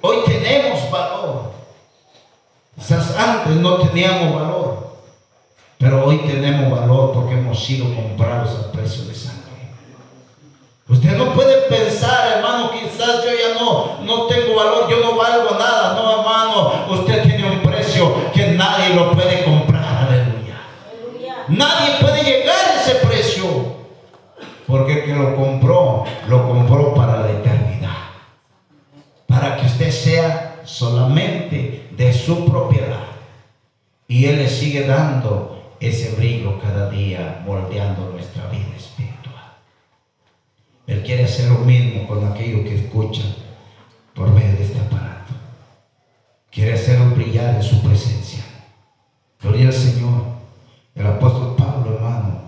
Hoy 0.00 0.16
tenemos 0.26 0.90
valor. 0.90 1.52
Quizás 2.76 3.16
antes 3.16 3.56
no 3.56 3.78
teníamos 3.78 4.34
valor, 4.34 4.98
pero 5.78 6.05
tenemos 6.18 6.70
valor 6.70 7.12
porque 7.12 7.34
hemos 7.34 7.64
sido 7.64 7.94
comprados 7.94 8.50
a 8.58 8.72
precio 8.72 9.04
de 9.04 9.14
sangre. 9.14 9.36
Usted 10.88 11.16
no 11.16 11.32
puede 11.32 11.62
pensar, 11.62 12.36
hermano, 12.36 12.70
quizás 12.70 13.24
yo 13.24 13.30
ya 13.30 13.60
no, 13.60 14.04
no 14.04 14.26
tengo 14.26 14.54
valor, 14.54 14.88
yo 14.88 15.00
no 15.00 15.16
valgo 15.16 15.56
nada. 15.58 15.94
No, 15.94 16.20
hermano, 16.20 16.72
usted 16.90 17.24
tiene 17.24 17.50
un 17.50 17.60
precio 17.60 18.30
que 18.32 18.52
nadie 18.52 18.94
lo 18.94 19.10
puede 19.10 19.44
comprar. 19.44 20.06
Aleluya. 20.06 20.58
Nadie 21.48 21.96
puede 22.00 22.22
llegar 22.22 22.56
a 22.56 22.80
ese 22.80 23.06
precio. 23.06 23.76
Porque 24.66 25.00
el 25.00 25.04
que 25.06 25.14
lo 25.14 25.34
compró, 25.34 26.04
lo 26.28 26.48
compró 26.48 26.94
para 26.94 27.20
la 27.20 27.30
eternidad. 27.30 27.96
Para 29.26 29.56
que 29.56 29.66
usted 29.66 29.90
sea 29.90 30.60
solamente 30.64 31.88
de 31.96 32.12
su 32.12 32.44
propiedad. 32.44 33.06
Y 34.06 34.26
Él 34.26 34.38
le 34.38 34.48
sigue 34.48 34.86
dando 34.86 35.55
ese 35.88 36.16
brillo 36.16 36.58
cada 36.60 36.90
día, 36.90 37.42
moldeando 37.44 38.10
nuestra 38.10 38.48
vida 38.48 38.74
espiritual. 38.76 39.56
Él 40.86 41.02
quiere 41.02 41.24
hacer 41.24 41.50
lo 41.50 41.58
mismo 41.58 42.06
con 42.06 42.26
aquellos 42.26 42.62
que 42.62 42.74
escuchan 42.76 43.34
por 44.14 44.30
medio 44.30 44.56
de 44.56 44.64
este 44.64 44.78
aparato. 44.78 45.34
Quiere 46.50 46.74
hacerlo 46.74 47.10
brillar 47.14 47.56
en 47.56 47.62
su 47.62 47.82
presencia. 47.82 48.44
Gloria 49.40 49.66
al 49.66 49.72
Señor. 49.72 50.36
El 50.94 51.06
apóstol 51.06 51.54
Pablo, 51.56 51.94
hermano, 51.94 52.40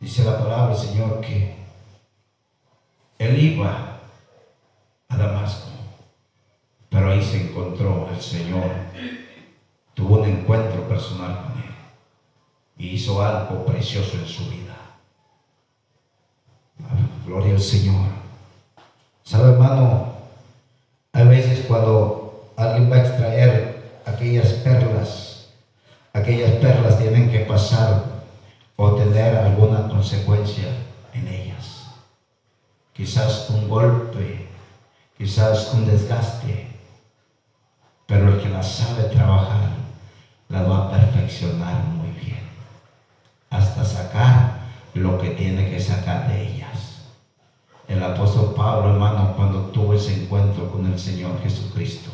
dice 0.00 0.24
la 0.24 0.38
palabra 0.38 0.74
Señor 0.74 1.20
que 1.20 1.54
él 3.18 3.38
iba 3.40 4.00
a 5.08 5.16
Damasco, 5.16 5.68
pero 6.88 7.12
ahí 7.12 7.22
se 7.22 7.48
encontró 7.48 8.10
el 8.12 8.20
Señor. 8.20 8.70
Tuvo 9.94 10.22
un 10.22 10.28
encuentro 10.28 10.88
personal 10.88 11.42
con 11.44 11.62
él 11.62 11.71
y 12.82 12.96
hizo 12.96 13.22
algo 13.22 13.64
precioso 13.64 14.16
en 14.16 14.26
su 14.26 14.44
vida. 14.50 14.76
Gloria 17.24 17.52
al 17.54 17.60
Señor. 17.60 18.06
¿Sabe, 19.22 19.52
hermano? 19.52 20.14
A 21.12 21.22
veces 21.22 21.64
cuando 21.68 22.52
alguien 22.56 22.90
va 22.90 22.96
a 22.96 23.06
extraer 23.06 24.00
aquellas 24.04 24.48
perlas, 24.64 25.46
aquellas 26.12 26.50
perlas 26.56 26.98
tienen 26.98 27.30
que 27.30 27.40
pasar 27.40 28.04
o 28.74 28.96
tener 28.96 29.36
alguna 29.36 29.88
consecuencia 29.88 30.64
en 31.14 31.28
ellas. 31.28 31.86
Quizás 32.92 33.48
un 33.50 33.68
golpe, 33.68 34.48
quizás 35.16 35.72
un 35.72 35.86
desgaste, 35.86 36.66
pero 38.06 38.34
el 38.34 38.42
que 38.42 38.48
las 38.48 38.68
sabe 38.68 39.04
trabajar 39.04 39.70
las 40.48 40.68
va 40.68 40.88
a 40.88 40.90
perfeccionar 40.90 41.84
muy 41.84 42.10
bien, 42.10 42.51
hasta 43.52 43.84
sacar 43.84 44.62
lo 44.94 45.18
que 45.18 45.30
tiene 45.30 45.70
que 45.70 45.78
sacar 45.78 46.26
de 46.28 46.48
ellas. 46.48 47.02
El 47.86 48.02
apóstol 48.02 48.54
Pablo, 48.56 48.92
hermano, 48.92 49.34
cuando 49.36 49.66
tuvo 49.66 49.94
ese 49.94 50.22
encuentro 50.24 50.70
con 50.72 50.86
el 50.90 50.98
Señor 50.98 51.40
Jesucristo, 51.42 52.10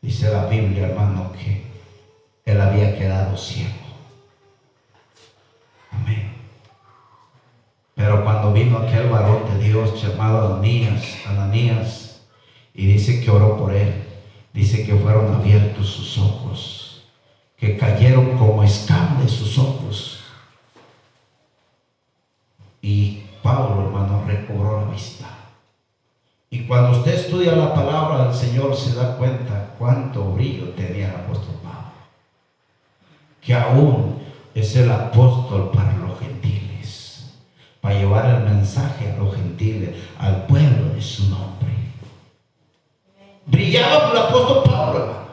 dice 0.00 0.32
la 0.32 0.46
Biblia, 0.46 0.88
hermano, 0.88 1.30
que 1.32 1.66
él 2.44 2.60
había 2.60 2.96
quedado 2.96 3.36
ciego. 3.36 3.70
Amén. 5.92 6.32
Pero 7.94 8.24
cuando 8.24 8.52
vino 8.52 8.78
aquel 8.78 9.08
varón 9.08 9.42
de 9.50 9.64
Dios 9.64 10.02
llamado 10.02 10.54
Ananías, 10.54 11.18
Ananías, 11.26 12.22
y 12.74 12.86
dice 12.86 13.22
que 13.22 13.30
oró 13.30 13.56
por 13.56 13.72
él, 13.72 14.04
dice 14.52 14.84
que 14.84 14.94
fueron 14.96 15.34
abiertos 15.34 15.86
sus 15.86 16.18
ojos, 16.18 17.04
que 17.56 17.76
cayeron 17.76 18.36
como 18.36 18.64
escamas 18.64 19.22
de 19.22 19.28
sus 19.28 19.58
ojos. 19.58 20.24
Y 22.82 23.22
Pablo, 23.44 23.82
hermano, 23.82 24.24
recobró 24.26 24.80
la 24.80 24.90
vista. 24.90 25.26
Y 26.48 26.60
cuando 26.60 26.96
usted 26.96 27.12
estudia 27.12 27.54
la 27.54 27.74
palabra 27.74 28.24
del 28.24 28.34
Señor, 28.34 28.74
se 28.74 28.94
da 28.94 29.18
cuenta 29.18 29.74
cuánto 29.78 30.32
brillo 30.32 30.70
tenía 30.70 31.10
el 31.10 31.16
apóstol 31.16 31.56
Pablo. 31.62 31.90
Que 33.42 33.52
aún 33.52 34.18
es 34.54 34.74
el 34.76 34.90
apóstol 34.90 35.70
para 35.74 35.94
los 35.98 36.18
gentiles, 36.18 37.34
para 37.82 37.96
llevar 37.96 38.34
el 38.34 38.44
mensaje 38.44 39.12
a 39.12 39.18
los 39.18 39.34
gentiles, 39.34 39.90
al 40.18 40.46
pueblo 40.46 40.94
de 40.94 41.02
su 41.02 41.28
nombre. 41.28 41.74
Brillaba 43.44 44.12
el 44.12 44.16
apóstol 44.16 44.62
Pablo, 44.64 45.00
hermano. 45.00 45.24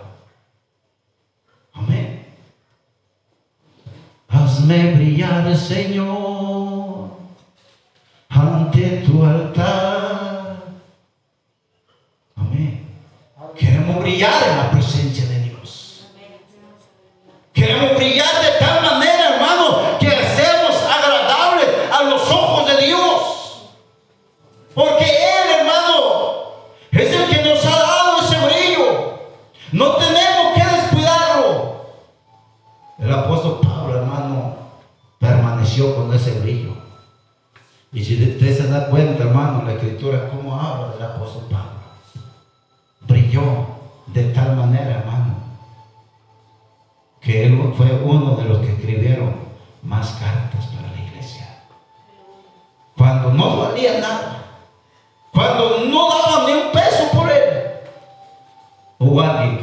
Amén. 1.72 2.26
Hazme 4.28 4.96
brillar, 4.96 5.56
Señor, 5.56 6.71
ante 9.20 9.71
Y 37.94 38.04
si 38.04 38.24
usted 38.24 38.56
se 38.56 38.68
da 38.68 38.88
cuenta, 38.88 39.24
hermano, 39.24 39.64
la 39.66 39.74
escritura, 39.74 40.30
cómo 40.30 40.60
habla 40.60 40.94
del 40.94 41.04
apóstol 41.04 41.44
Pablo. 41.50 41.82
Brilló 43.02 43.68
de 44.08 44.24
tal 44.26 44.56
manera, 44.56 45.00
hermano, 45.00 45.36
que 47.20 47.46
él 47.46 47.74
fue 47.76 47.92
uno 48.04 48.36
de 48.36 48.46
los 48.46 48.60
que 48.60 48.72
escribieron 48.72 49.36
más 49.84 50.12
cartas 50.12 50.68
para 50.68 50.90
la 50.90 51.02
iglesia. 51.02 51.64
Cuando 52.98 53.34
no 53.34 53.58
valía 53.58 54.00
nada, 54.00 54.46
cuando 55.34 55.86
no 55.86 56.10
daban 56.10 56.46
ni 56.46 56.54
un 56.54 56.72
peso 56.72 57.10
por 57.14 57.30
él, 57.30 57.44
hubo 59.00 59.22
alguien 59.22 59.58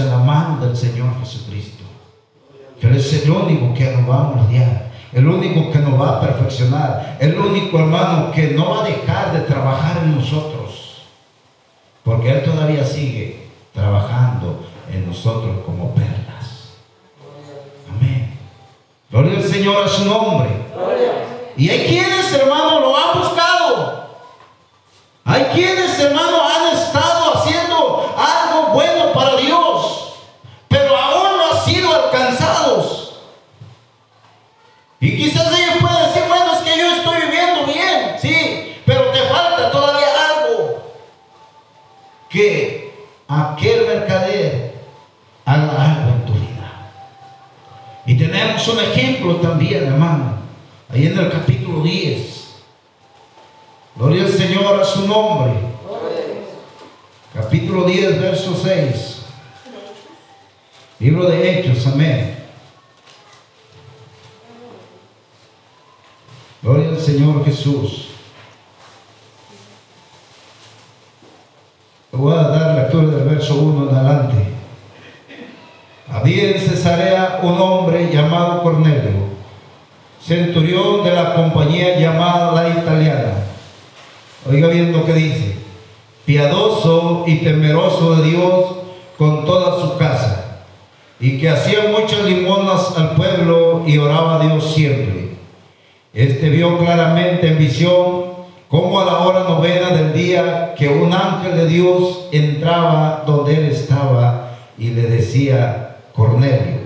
en 0.00 0.10
la 0.10 0.18
mano 0.18 0.64
del 0.64 0.76
Señor 0.76 1.18
Jesucristo, 1.20 1.84
que 2.80 2.88
Él 2.88 2.96
es 2.96 3.24
el 3.24 3.30
único 3.30 3.74
que 3.74 3.92
nos 3.92 4.08
va 4.08 4.20
a 4.20 4.34
moldear, 4.34 4.90
el 5.12 5.26
único 5.26 5.70
que 5.70 5.78
nos 5.78 6.00
va 6.00 6.16
a 6.16 6.20
perfeccionar, 6.20 7.16
el 7.20 7.38
único 7.38 7.78
hermano 7.78 8.32
que 8.32 8.48
no 8.48 8.70
va 8.70 8.84
a 8.84 8.88
dejar 8.88 9.32
de 9.32 9.40
trabajar 9.40 9.98
en 10.02 10.16
nosotros, 10.16 11.02
porque 12.02 12.30
Él 12.30 12.44
todavía 12.44 12.84
sigue 12.84 13.48
trabajando 13.72 14.66
en 14.92 15.06
nosotros 15.06 15.58
como 15.64 15.94
perlas. 15.94 16.74
Amén. 17.90 18.38
Gloria 19.10 19.38
al 19.38 19.44
Señor 19.44 19.84
a 19.84 19.88
su 19.88 20.04
nombre. 20.04 20.50
Y 21.56 21.68
hay 21.68 21.86
quienes, 21.86 22.32
hermano, 22.32 22.80
lo 22.80 22.96
han 22.96 23.18
buscado. 23.20 24.04
Hay 25.24 25.44
quienes, 25.54 25.98
hermano, 26.00 26.43
ejemplo 49.24 49.36
también, 49.36 49.84
hermano, 49.84 50.34
ahí 50.88 51.06
en 51.06 51.18
el 51.18 51.30
capítulo 51.30 51.82
10. 51.82 52.44
Gloria 53.96 54.24
al 54.24 54.32
Señor 54.32 54.80
a 54.80 54.84
su 54.84 55.06
nombre. 55.06 55.54
Capítulo 57.32 57.84
10, 57.84 58.20
verso 58.20 58.54
6. 58.62 59.22
Libro 61.00 61.28
de 61.28 61.60
Hechos, 61.60 61.86
amén. 61.86 62.38
Gloria 66.62 66.90
al 66.90 67.00
Señor 67.00 67.44
Jesús. 67.44 68.08
Voy 72.12 72.32
a 72.32 72.48
dar 72.48 72.76
lectura 72.76 73.16
del 73.16 73.28
verso 73.28 73.56
1 73.56 73.90
en 73.90 73.96
adelante. 73.96 74.53
Había 76.14 76.50
en 76.50 76.60
Cesarea 76.60 77.40
un 77.42 77.60
hombre 77.60 78.08
llamado 78.12 78.62
Cornelio, 78.62 79.10
centurión 80.22 81.02
de 81.02 81.10
la 81.10 81.34
compañía 81.34 81.98
llamada 81.98 82.52
la 82.52 82.68
italiana. 82.68 83.32
Oiga 84.48 84.68
bien 84.68 84.92
lo 84.92 85.04
que 85.04 85.12
dice. 85.12 85.56
Piadoso 86.24 87.24
y 87.26 87.38
temeroso 87.38 88.14
de 88.14 88.30
Dios 88.30 88.64
con 89.18 89.44
toda 89.44 89.80
su 89.80 89.98
casa, 89.98 90.62
y 91.18 91.36
que 91.38 91.50
hacía 91.50 91.90
muchas 91.90 92.22
limonas 92.24 92.96
al 92.96 93.16
pueblo 93.16 93.82
y 93.84 93.98
oraba 93.98 94.36
a 94.36 94.46
Dios 94.46 94.72
siempre. 94.72 95.30
Este 96.14 96.48
vio 96.48 96.78
claramente 96.78 97.48
en 97.48 97.58
visión 97.58 98.34
cómo 98.68 99.00
a 99.00 99.04
la 99.04 99.18
hora 99.18 99.40
novena 99.40 99.88
del 99.88 100.12
día 100.12 100.76
que 100.78 100.88
un 100.88 101.12
ángel 101.12 101.56
de 101.56 101.66
Dios 101.66 102.28
entraba 102.30 103.24
donde 103.26 103.56
él 103.56 103.64
estaba 103.64 104.52
y 104.78 104.90
le 104.90 105.02
decía, 105.02 105.83
Cornelio. 106.14 106.84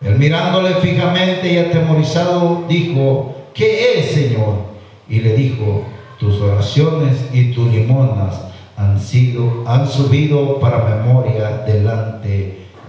Él 0.00 0.16
mirándole 0.16 0.74
fijamente 0.76 1.52
y 1.52 1.58
atemorizado 1.58 2.64
dijo, 2.68 3.34
¿qué 3.54 3.98
es, 3.98 4.12
Señor? 4.12 4.68
Y 5.08 5.20
le 5.20 5.34
dijo, 5.34 5.84
tus 6.18 6.40
oraciones 6.40 7.26
y 7.32 7.52
tus 7.52 7.72
limonas 7.72 8.42
han 8.76 9.00
sido, 9.00 9.64
han 9.66 9.88
subido 9.88 10.60
para 10.60 10.78
memoria 10.78 11.62
delante 11.66 12.28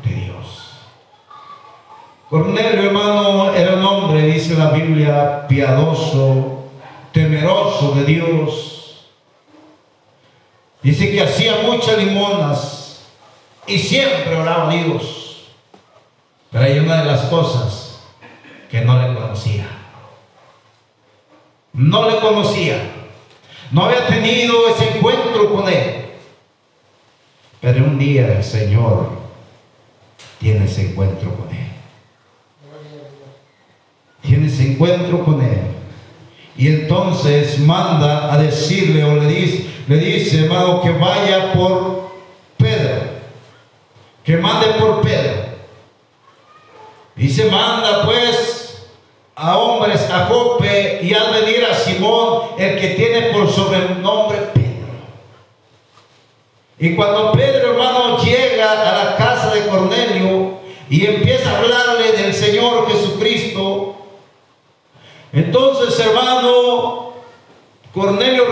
de 0.04 0.16
Dios. 0.16 0.74
Cornelio, 2.30 2.84
hermano, 2.84 3.54
era 3.54 3.76
un 3.76 3.84
hombre, 3.84 4.28
dice 4.28 4.56
la 4.56 4.70
Biblia, 4.70 5.48
piadoso, 5.48 6.66
temeroso 7.12 7.94
de 7.96 8.06
Dios. 8.06 9.06
Dice 10.84 11.12
que 11.12 11.24
hacía 11.24 11.54
muchas 11.66 11.98
limonas 11.98 13.02
y 13.68 13.80
siempre 13.80 14.36
oraba 14.36 14.70
a 14.70 14.74
Dios. 14.74 15.19
Pero 16.52 16.64
hay 16.64 16.80
una 16.80 17.02
de 17.02 17.06
las 17.06 17.22
cosas 17.26 18.00
que 18.70 18.82
no 18.82 19.02
le 19.02 19.14
conocía. 19.14 19.68
No 21.74 22.10
le 22.10 22.20
conocía. 22.20 22.82
No 23.72 23.86
había 23.86 24.08
tenido 24.08 24.68
ese 24.70 24.98
encuentro 24.98 25.54
con 25.54 25.70
él. 25.70 26.06
Pero 27.62 27.86
un 27.86 28.00
día 28.00 28.38
el 28.38 28.44
Señor 28.44 29.10
tiene 30.40 30.66
ese 30.66 30.92
encuentro 30.92 31.36
con 31.36 31.50
él. 31.50 31.68
Tiene 34.22 34.48
ese 34.48 34.72
encuentro 34.72 35.24
con 35.24 35.42
él. 35.42 35.62
Y 36.58 36.68
entonces 36.68 37.60
manda 37.60 38.34
a 38.34 38.38
decirle 38.38 39.04
o 39.04 39.16
le 39.16 39.28
dice, 39.28 39.66
le 39.88 39.98
dice, 39.98 40.44
hermano, 40.44 40.82
que 40.82 40.92
vaya 40.92 41.54
por 41.54 42.12
Pedro. 42.58 43.02
Que 44.24 44.38
mande 44.38 44.68
por 44.80 45.02
Pedro. 45.02 45.39
Y 47.20 47.30
se 47.30 47.52
manda 47.52 48.06
pues 48.06 48.88
a 49.36 49.58
hombres 49.58 50.10
a 50.10 50.26
Jope 50.26 51.02
y 51.04 51.14
al 51.14 51.34
venir 51.34 51.66
a 51.66 51.76
Simón, 51.76 52.52
el 52.58 52.80
que 52.80 52.90
tiene 52.90 53.34
por 53.34 53.52
sobrenombre 53.52 54.38
Pedro. 54.54 54.88
Y 56.80 56.96
cuando 56.96 57.34
Pedro, 57.34 57.74
hermano, 57.74 58.18
llega 58.24 58.72
a 58.72 59.04
la 59.04 59.16
casa 59.18 59.54
de 59.54 59.68
Cornelio 59.68 60.60
y 60.90 61.06
empieza 61.06 61.52
a 61.52 61.58
hablarle 61.60 62.14
del 62.14 62.34
Señor 62.34 62.90
Jesucristo, 62.90 63.98
entonces, 65.34 66.00
hermano, 66.00 67.14
Cornelio 67.94 68.46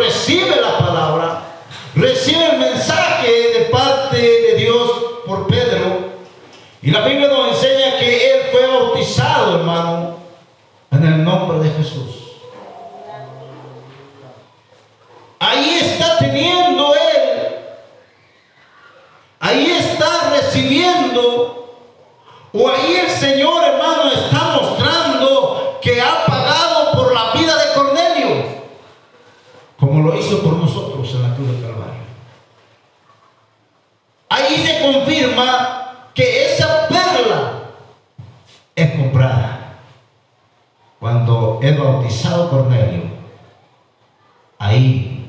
ahí 44.77 45.25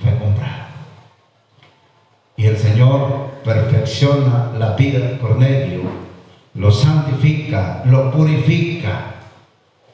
fue 0.00 0.16
comprado. 0.18 0.62
Y 2.36 2.46
el 2.46 2.56
Señor 2.56 3.30
perfecciona 3.44 4.52
la 4.58 4.74
vida 4.74 4.98
de 4.98 5.18
Cornelio, 5.18 5.82
lo 6.54 6.70
santifica, 6.70 7.82
lo 7.86 8.10
purifica 8.10 9.14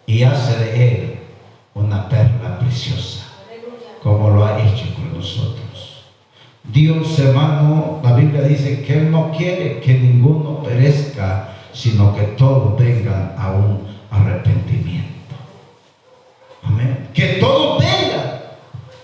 y 0.07 0.23
hace 0.23 0.59
de 0.59 0.89
él 0.89 1.19
una 1.75 2.09
perla 2.09 2.59
preciosa, 2.59 3.27
como 4.03 4.31
lo 4.31 4.45
ha 4.45 4.61
hecho 4.61 4.95
con 4.95 5.17
nosotros. 5.17 6.05
Dios, 6.65 7.19
hermano, 7.19 8.01
la 8.03 8.15
Biblia 8.15 8.43
dice 8.43 8.83
que 8.83 8.99
Él 8.99 9.11
no 9.11 9.33
quiere 9.35 9.81
que 9.81 9.95
ninguno 9.95 10.63
perezca, 10.63 11.55
sino 11.73 12.15
que 12.15 12.23
todos 12.23 12.79
vengan 12.79 13.35
a 13.39 13.53
un 13.53 13.87
arrepentimiento. 14.11 15.35
Amén. 16.63 17.09
Que 17.15 17.39
todos 17.41 17.79
vengan 17.79 18.28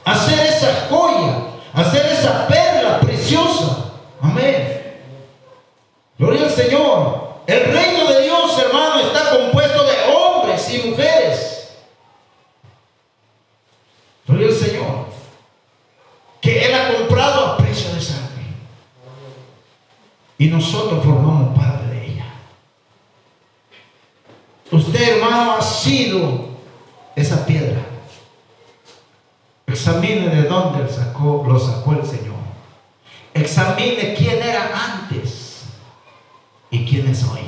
hacer 0.04 0.38
esa 0.46 0.86
joya, 0.88 1.36
hacer 1.72 2.06
esa 2.06 2.46
perla 2.46 3.00
preciosa. 3.00 3.92
Amén. 4.20 5.00
Gloria 6.18 6.44
al 6.44 6.50
Señor. 6.50 7.24
El 7.46 7.64
reino 7.72 8.10
de 8.10 8.22
Dios, 8.22 8.58
hermano, 8.58 9.00
está 9.00 9.30
compuesto 9.30 9.84
de 9.84 10.14
hombres 10.14 10.74
y 10.74 10.88
mujeres. 10.88 11.68
Gloria 14.26 14.48
al 14.48 14.54
Señor. 14.54 15.06
Que 16.40 16.66
Él 16.66 16.74
ha 16.74 16.94
comprado 16.94 17.46
a 17.46 17.56
precio 17.58 17.92
de 17.94 18.00
sangre. 18.00 18.44
Y 20.38 20.46
nosotros 20.46 21.04
formamos 21.04 21.56
parte 21.56 21.86
de 21.86 22.06
ella. 22.06 22.34
Usted, 24.70 25.16
hermano, 25.16 25.56
ha 25.56 25.62
sido 25.62 26.48
esa 27.14 27.44
piedra. 27.44 27.83
Examine 29.86 30.30
de 30.30 30.44
dónde 30.44 30.90
sacó, 30.90 31.44
lo 31.46 31.58
sacó 31.58 31.92
el 31.92 32.06
Señor. 32.06 32.36
Examine 33.34 34.14
quién 34.14 34.42
era 34.42 34.70
antes 34.72 35.64
y 36.70 36.86
quién 36.86 37.06
es 37.06 37.22
hoy. 37.24 37.40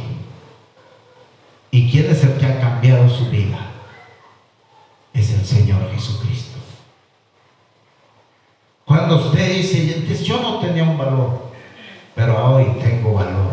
Y 1.71 1.91
quién 1.91 2.11
es 2.11 2.23
el 2.25 2.37
que 2.37 2.45
ha 2.45 2.61
cambiado 2.61 3.09
su 3.09 3.31
vida. 3.31 3.71
Es 5.15 5.31
el 5.31 5.47
Señor 5.47 5.91
Jesucristo. 5.95 6.59
Cuando 8.85 9.17
usted 9.17 9.55
dice, 9.55 10.23
yo 10.23 10.39
no 10.39 10.59
tenía 10.59 10.83
un 10.83 10.99
valor, 10.99 11.53
pero 12.15 12.55
hoy 12.55 12.67
tengo 12.83 13.15
valor 13.15 13.53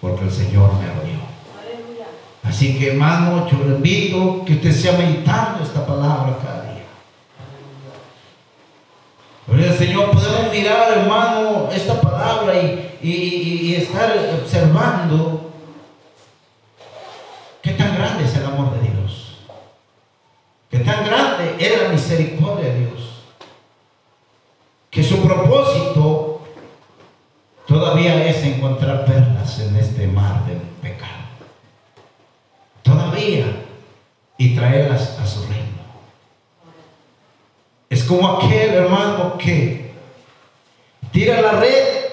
porque 0.00 0.26
el 0.26 0.30
Señor 0.30 0.74
me 0.74 0.86
lo 0.86 1.02
dio. 1.02 1.20
Así 2.44 2.78
que 2.78 2.92
hermano, 2.92 3.48
yo 3.50 3.58
le 3.64 3.74
invito 3.74 4.44
que 4.44 4.52
usted 4.52 4.70
sea 4.70 4.92
meditando 4.92 5.64
esta 5.64 5.84
palabra 5.84 6.38
cada 6.40 6.59
Gloria 9.60 9.76
Señor, 9.76 10.10
podemos 10.10 10.50
mirar, 10.50 10.90
hermano, 10.90 11.68
esta 11.70 12.00
palabra 12.00 12.58
y, 12.58 12.96
y- 13.02 13.10
y- 13.12 13.60
y 13.66 13.74
estar 13.74 14.10
observando 14.40 15.50
qué 17.60 17.72
tan 17.72 17.94
grande 17.94 18.24
es 18.24 18.34
el 18.36 18.46
amor 18.46 18.72
de 18.72 18.88
Dios. 18.88 19.36
Qué 20.70 20.78
tan 20.78 21.04
grande 21.04 21.56
es 21.58 21.82
la 21.82 21.88
misericordia 21.90 22.72
de 22.72 22.78
Dios. 22.86 23.00
Que 24.88 25.02
su 25.02 25.20
propósito 25.22 26.40
todavía 27.66 28.24
es 28.30 28.42
encontrar 28.42 29.04
perlas 29.04 29.58
en 29.58 29.76
este 29.76 30.06
mar 30.06 30.46
del 30.46 30.56
pecado. 30.80 31.20
Todavía 32.82 33.44
y 34.38 34.54
traerlas 34.56 35.18
a 35.18 35.26
su 35.26 35.42
reino. 35.42 35.66
Es 37.90 37.99
como 38.10 38.28
aquel 38.28 38.74
hermano 38.74 39.38
que 39.38 39.92
tira 41.12 41.40
la 41.40 41.52
red 41.52 42.10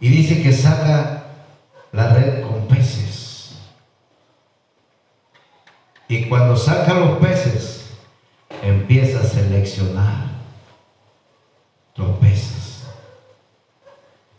y 0.00 0.08
dice 0.08 0.42
que 0.42 0.50
saca 0.54 1.24
la 1.92 2.14
red 2.14 2.40
con 2.40 2.66
peces. 2.68 3.58
Y 6.08 6.30
cuando 6.30 6.56
saca 6.56 6.94
los 6.94 7.18
peces, 7.18 7.90
empieza 8.62 9.20
a 9.20 9.24
seleccionar 9.24 10.28
los 11.96 12.16
peces. 12.20 12.84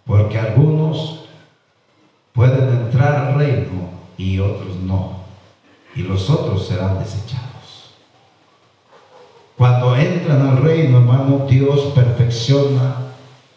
Porque 0.07 0.39
algunos 0.39 1.25
pueden 2.33 2.67
entrar 2.67 3.15
al 3.15 3.35
reino 3.35 3.91
y 4.17 4.39
otros 4.39 4.75
no. 4.77 5.21
Y 5.95 6.01
los 6.01 6.31
otros 6.31 6.67
serán 6.67 6.97
desechados. 6.97 7.53
Cuando 9.57 9.95
entran 9.95 10.41
al 10.41 10.57
reino, 10.57 10.99
hermano, 11.13 11.45
Dios 11.47 11.93
perfecciona 11.93 12.95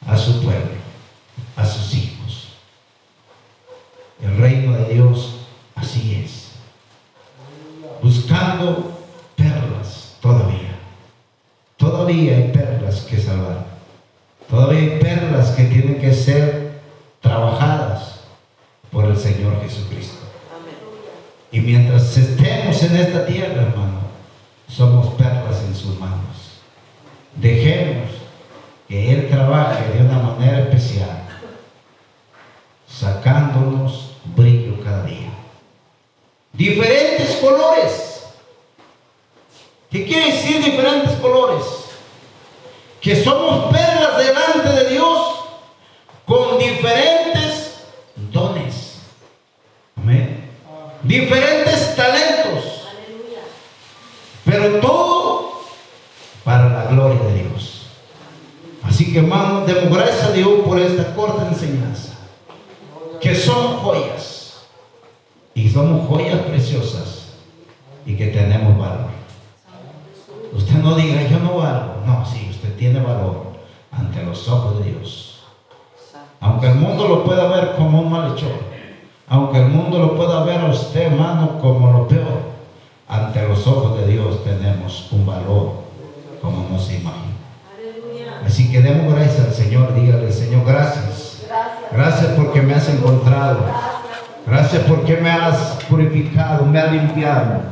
a 0.06 0.16
su 0.16 0.42
pueblo, 0.42 0.76
a 1.56 1.64
sus 1.64 1.94
hijos. 1.94 2.48
El 4.22 4.36
reino 4.36 4.76
de 4.76 4.94
Dios 4.94 5.36
así 5.74 6.22
es. 6.24 6.52
Buscando 8.02 8.98
perlas 9.36 10.16
todavía. 10.20 10.78
Todavía 11.76 12.36
hay 12.36 12.52
perlas 12.52 13.00
que 13.02 13.18
salvar. 13.18 13.66
Todavía 14.48 14.80
hay 14.80 14.98
perlas 15.00 15.50
que 15.50 15.64
tienen 15.64 16.00
que 16.00 16.14
ser 16.14 16.80
trabajadas 17.20 18.20
por 18.90 19.06
el 19.06 19.16
Señor 19.16 19.60
Jesucristo. 19.62 20.16
Y 21.50 21.60
mientras 21.60 22.16
estemos 22.16 22.82
en 22.82 22.96
esta 22.96 23.26
tierra, 23.26 23.62
hermano, 23.62 24.00
somos 24.68 25.14
perlas 25.14 25.62
en 25.66 25.74
sus 25.74 25.98
manos. 25.98 26.45
Dejemos 27.36 28.10
que 28.88 29.12
Él 29.12 29.28
trabaje 29.28 29.88
de 29.92 30.04
una 30.04 30.18
manera 30.18 30.60
especial, 30.60 31.22
sacándonos 32.88 34.12
brillo 34.34 34.82
cada 34.82 35.04
día. 35.04 35.30
Diferentes 36.52 37.36
colores. 37.36 38.26
¿Qué 39.90 40.04
quiere 40.06 40.32
decir 40.32 40.64
diferentes 40.64 41.12
colores? 41.16 41.64
Que 43.00 43.22
somos 43.22 43.72
perlas 43.72 44.18
delante 44.18 44.68
de 44.68 44.90
Dios 44.90 45.36
con 46.24 46.58
diferentes 46.58 47.84
dones. 48.32 48.98
Amén. 49.96 50.50
Diferentes 51.02 51.94
talentos. 51.94 52.64
Pero 54.44 54.80
todo 54.80 55.60
para 56.44 56.68
la 56.68 56.84
gloria 56.84 57.22
de 57.24 57.42
Dios. 57.42 57.86
Así 58.82 59.12
que 59.12 59.18
hermano, 59.18 59.66
demos 59.66 59.96
gracias 59.96 60.24
a 60.24 60.32
Dios 60.32 60.60
por 60.64 60.78
esta 60.78 61.14
corta 61.14 61.48
enseñanza. 61.48 62.14
Que 63.20 63.34
son 63.34 63.78
joyas. 63.78 64.58
Y 65.54 65.68
somos 65.68 66.08
joyas 66.08 66.40
preciosas. 66.40 67.32
Y 68.04 68.16
que 68.16 68.28
tenemos 68.28 68.78
valor. 68.78 69.16
Usted 70.52 70.74
no 70.74 70.94
diga, 70.94 71.22
yo 71.28 71.38
no 71.40 71.56
valgo. 71.56 71.94
No, 72.06 72.24
sí, 72.24 72.48
usted 72.50 72.76
tiene 72.76 73.00
valor 73.00 73.46
ante 73.90 74.22
los 74.22 74.48
ojos 74.48 74.78
de 74.78 74.92
Dios. 74.92 75.40
Aunque 76.40 76.68
el 76.68 76.76
mundo 76.76 77.08
lo 77.08 77.24
pueda 77.24 77.48
ver 77.48 77.74
como 77.76 78.02
un 78.02 78.10
malhechor. 78.10 78.76
Aunque 79.28 79.58
el 79.58 79.66
mundo 79.66 79.98
lo 79.98 80.16
pueda 80.16 80.44
ver 80.44 80.60
a 80.60 80.66
usted, 80.66 81.06
hermano, 81.12 81.55
como 81.74 81.92
lo 81.92 82.08
peor. 82.08 82.56
Ante 83.08 83.46
los 83.46 83.66
ojos 83.66 83.98
de 83.98 84.06
Dios 84.06 84.42
tenemos 84.44 85.08
un 85.12 85.26
valor 85.26 85.72
como 86.40 86.68
no 86.70 86.78
se 86.78 86.96
imagina. 86.96 87.34
Así 88.44 88.70
que 88.70 88.80
demos 88.80 89.12
gracias 89.14 89.46
al 89.46 89.52
Señor. 89.52 89.94
Dígale, 89.94 90.30
Señor, 90.30 90.64
gracias. 90.64 91.42
Gracias 91.92 92.32
porque 92.36 92.62
me 92.62 92.74
has 92.74 92.88
encontrado. 92.88 93.64
Gracias 94.46 94.84
porque 94.84 95.16
me 95.16 95.30
has 95.30 95.78
purificado, 95.88 96.64
me 96.66 96.78
has 96.78 96.92
limpiado 96.92 97.62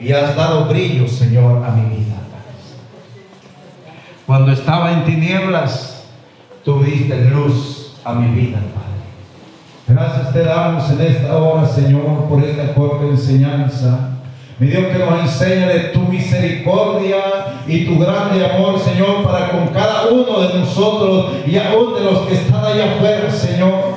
y 0.00 0.12
has 0.12 0.34
dado 0.34 0.64
brillo, 0.66 1.06
Señor, 1.06 1.62
a 1.64 1.70
mi 1.70 1.96
vida. 1.96 2.14
Cuando 4.26 4.52
estaba 4.52 4.92
en 4.92 5.04
tinieblas, 5.04 6.04
tú 6.64 6.82
diste 6.82 7.26
luz 7.26 7.96
a 8.04 8.14
mi 8.14 8.34
vida, 8.34 8.58
Padre. 8.74 8.93
Gracias 9.86 10.32
te 10.32 10.42
damos 10.42 10.90
en 10.92 11.00
esta 11.02 11.36
hora, 11.36 11.66
Señor, 11.66 12.24
por 12.26 12.42
esta 12.42 12.72
corta 12.72 13.04
enseñanza. 13.04 14.12
Mi 14.58 14.68
Dios 14.68 14.86
que 14.86 14.98
nos 14.98 15.20
enseña 15.20 15.68
de 15.68 15.80
tu 15.90 16.00
misericordia 16.00 17.18
y 17.66 17.84
tu 17.84 17.98
grande 17.98 18.46
amor, 18.46 18.80
Señor, 18.80 19.22
para 19.22 19.50
con 19.50 19.66
cada 19.68 20.06
uno 20.06 20.40
de 20.40 20.58
nosotros 20.60 21.32
y 21.46 21.58
aún 21.58 21.94
de 21.96 22.00
los 22.00 22.20
que 22.20 22.32
están 22.32 22.64
allá 22.64 22.94
afuera, 22.94 23.30
Señor. 23.30 23.94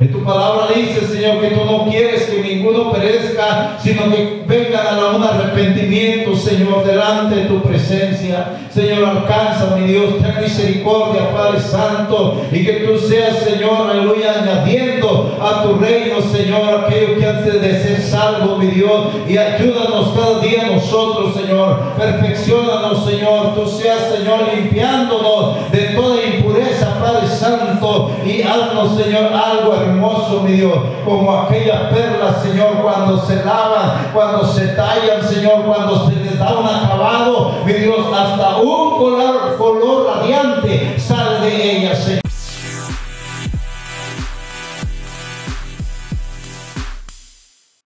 En 0.00 0.10
tu 0.10 0.24
palabra 0.24 0.66
dice, 0.74 1.06
Señor, 1.06 1.40
que 1.40 1.50
tú 1.50 1.64
no 1.64 1.84
quieres 1.84 2.24
que 2.24 2.42
ninguno 2.42 2.90
perezca, 2.90 3.76
sino 3.78 4.10
que 4.10 4.42
vengan 4.48 4.98
a 4.98 5.16
un 5.16 5.22
arrepentimiento, 5.22 6.34
Señor, 6.34 6.84
delante 6.84 7.36
de 7.36 7.44
tu 7.46 7.62
presencia. 7.62 8.67
Señor, 8.78 9.08
alcanza, 9.08 9.74
mi 9.74 9.88
Dios, 9.88 10.18
ten 10.22 10.40
misericordia, 10.40 11.32
Padre 11.32 11.60
Santo, 11.60 12.42
y 12.52 12.64
que 12.64 12.74
tú 12.86 12.96
seas, 12.96 13.38
Señor, 13.38 13.90
aleluya, 13.90 14.40
añadiendo 14.40 15.36
a 15.42 15.64
tu 15.64 15.74
reino, 15.80 16.22
Señor, 16.22 16.84
aquello 16.84 17.18
que 17.18 17.26
antes 17.26 17.60
de 17.60 17.82
ser 17.82 18.00
salvo, 18.00 18.56
mi 18.56 18.68
Dios, 18.68 19.08
y 19.26 19.36
ayúdanos 19.36 20.12
cada 20.14 20.38
día 20.38 20.68
nosotros, 20.72 21.34
Señor. 21.34 21.92
Perfeccionanos, 21.98 23.04
Señor. 23.04 23.56
Tú 23.56 23.66
seas, 23.66 24.14
Señor, 24.16 24.42
limpiándonos 24.54 25.72
de 25.72 25.80
toda 25.96 26.24
impureza, 26.24 27.00
Padre 27.00 27.26
Santo, 27.26 28.12
y 28.24 28.42
haznos, 28.42 28.96
Señor, 28.96 29.32
algo 29.32 29.74
hermoso, 29.74 30.42
mi 30.44 30.52
Dios, 30.52 30.78
como 31.04 31.32
aquellas 31.32 31.92
perlas, 31.92 32.44
Señor, 32.44 32.80
cuando 32.80 33.26
se 33.26 33.44
lavan, 33.44 34.10
cuando 34.14 34.46
se 34.46 34.68
tallan, 34.68 35.28
Señor, 35.28 35.64
cuando 35.64 36.08
se 36.08 36.27
les 36.38 36.46
da 36.46 36.58
un 36.58 36.66
acabado, 36.66 37.52
mi 37.64 37.72
Dios, 37.72 38.06
hasta 38.12 38.58
un 38.58 38.98
color, 38.98 39.56
color 39.58 40.06
radiante 40.06 40.98
sale 40.98 41.40
de 41.40 41.78
ellas, 41.78 41.98
Señor. 41.98 42.27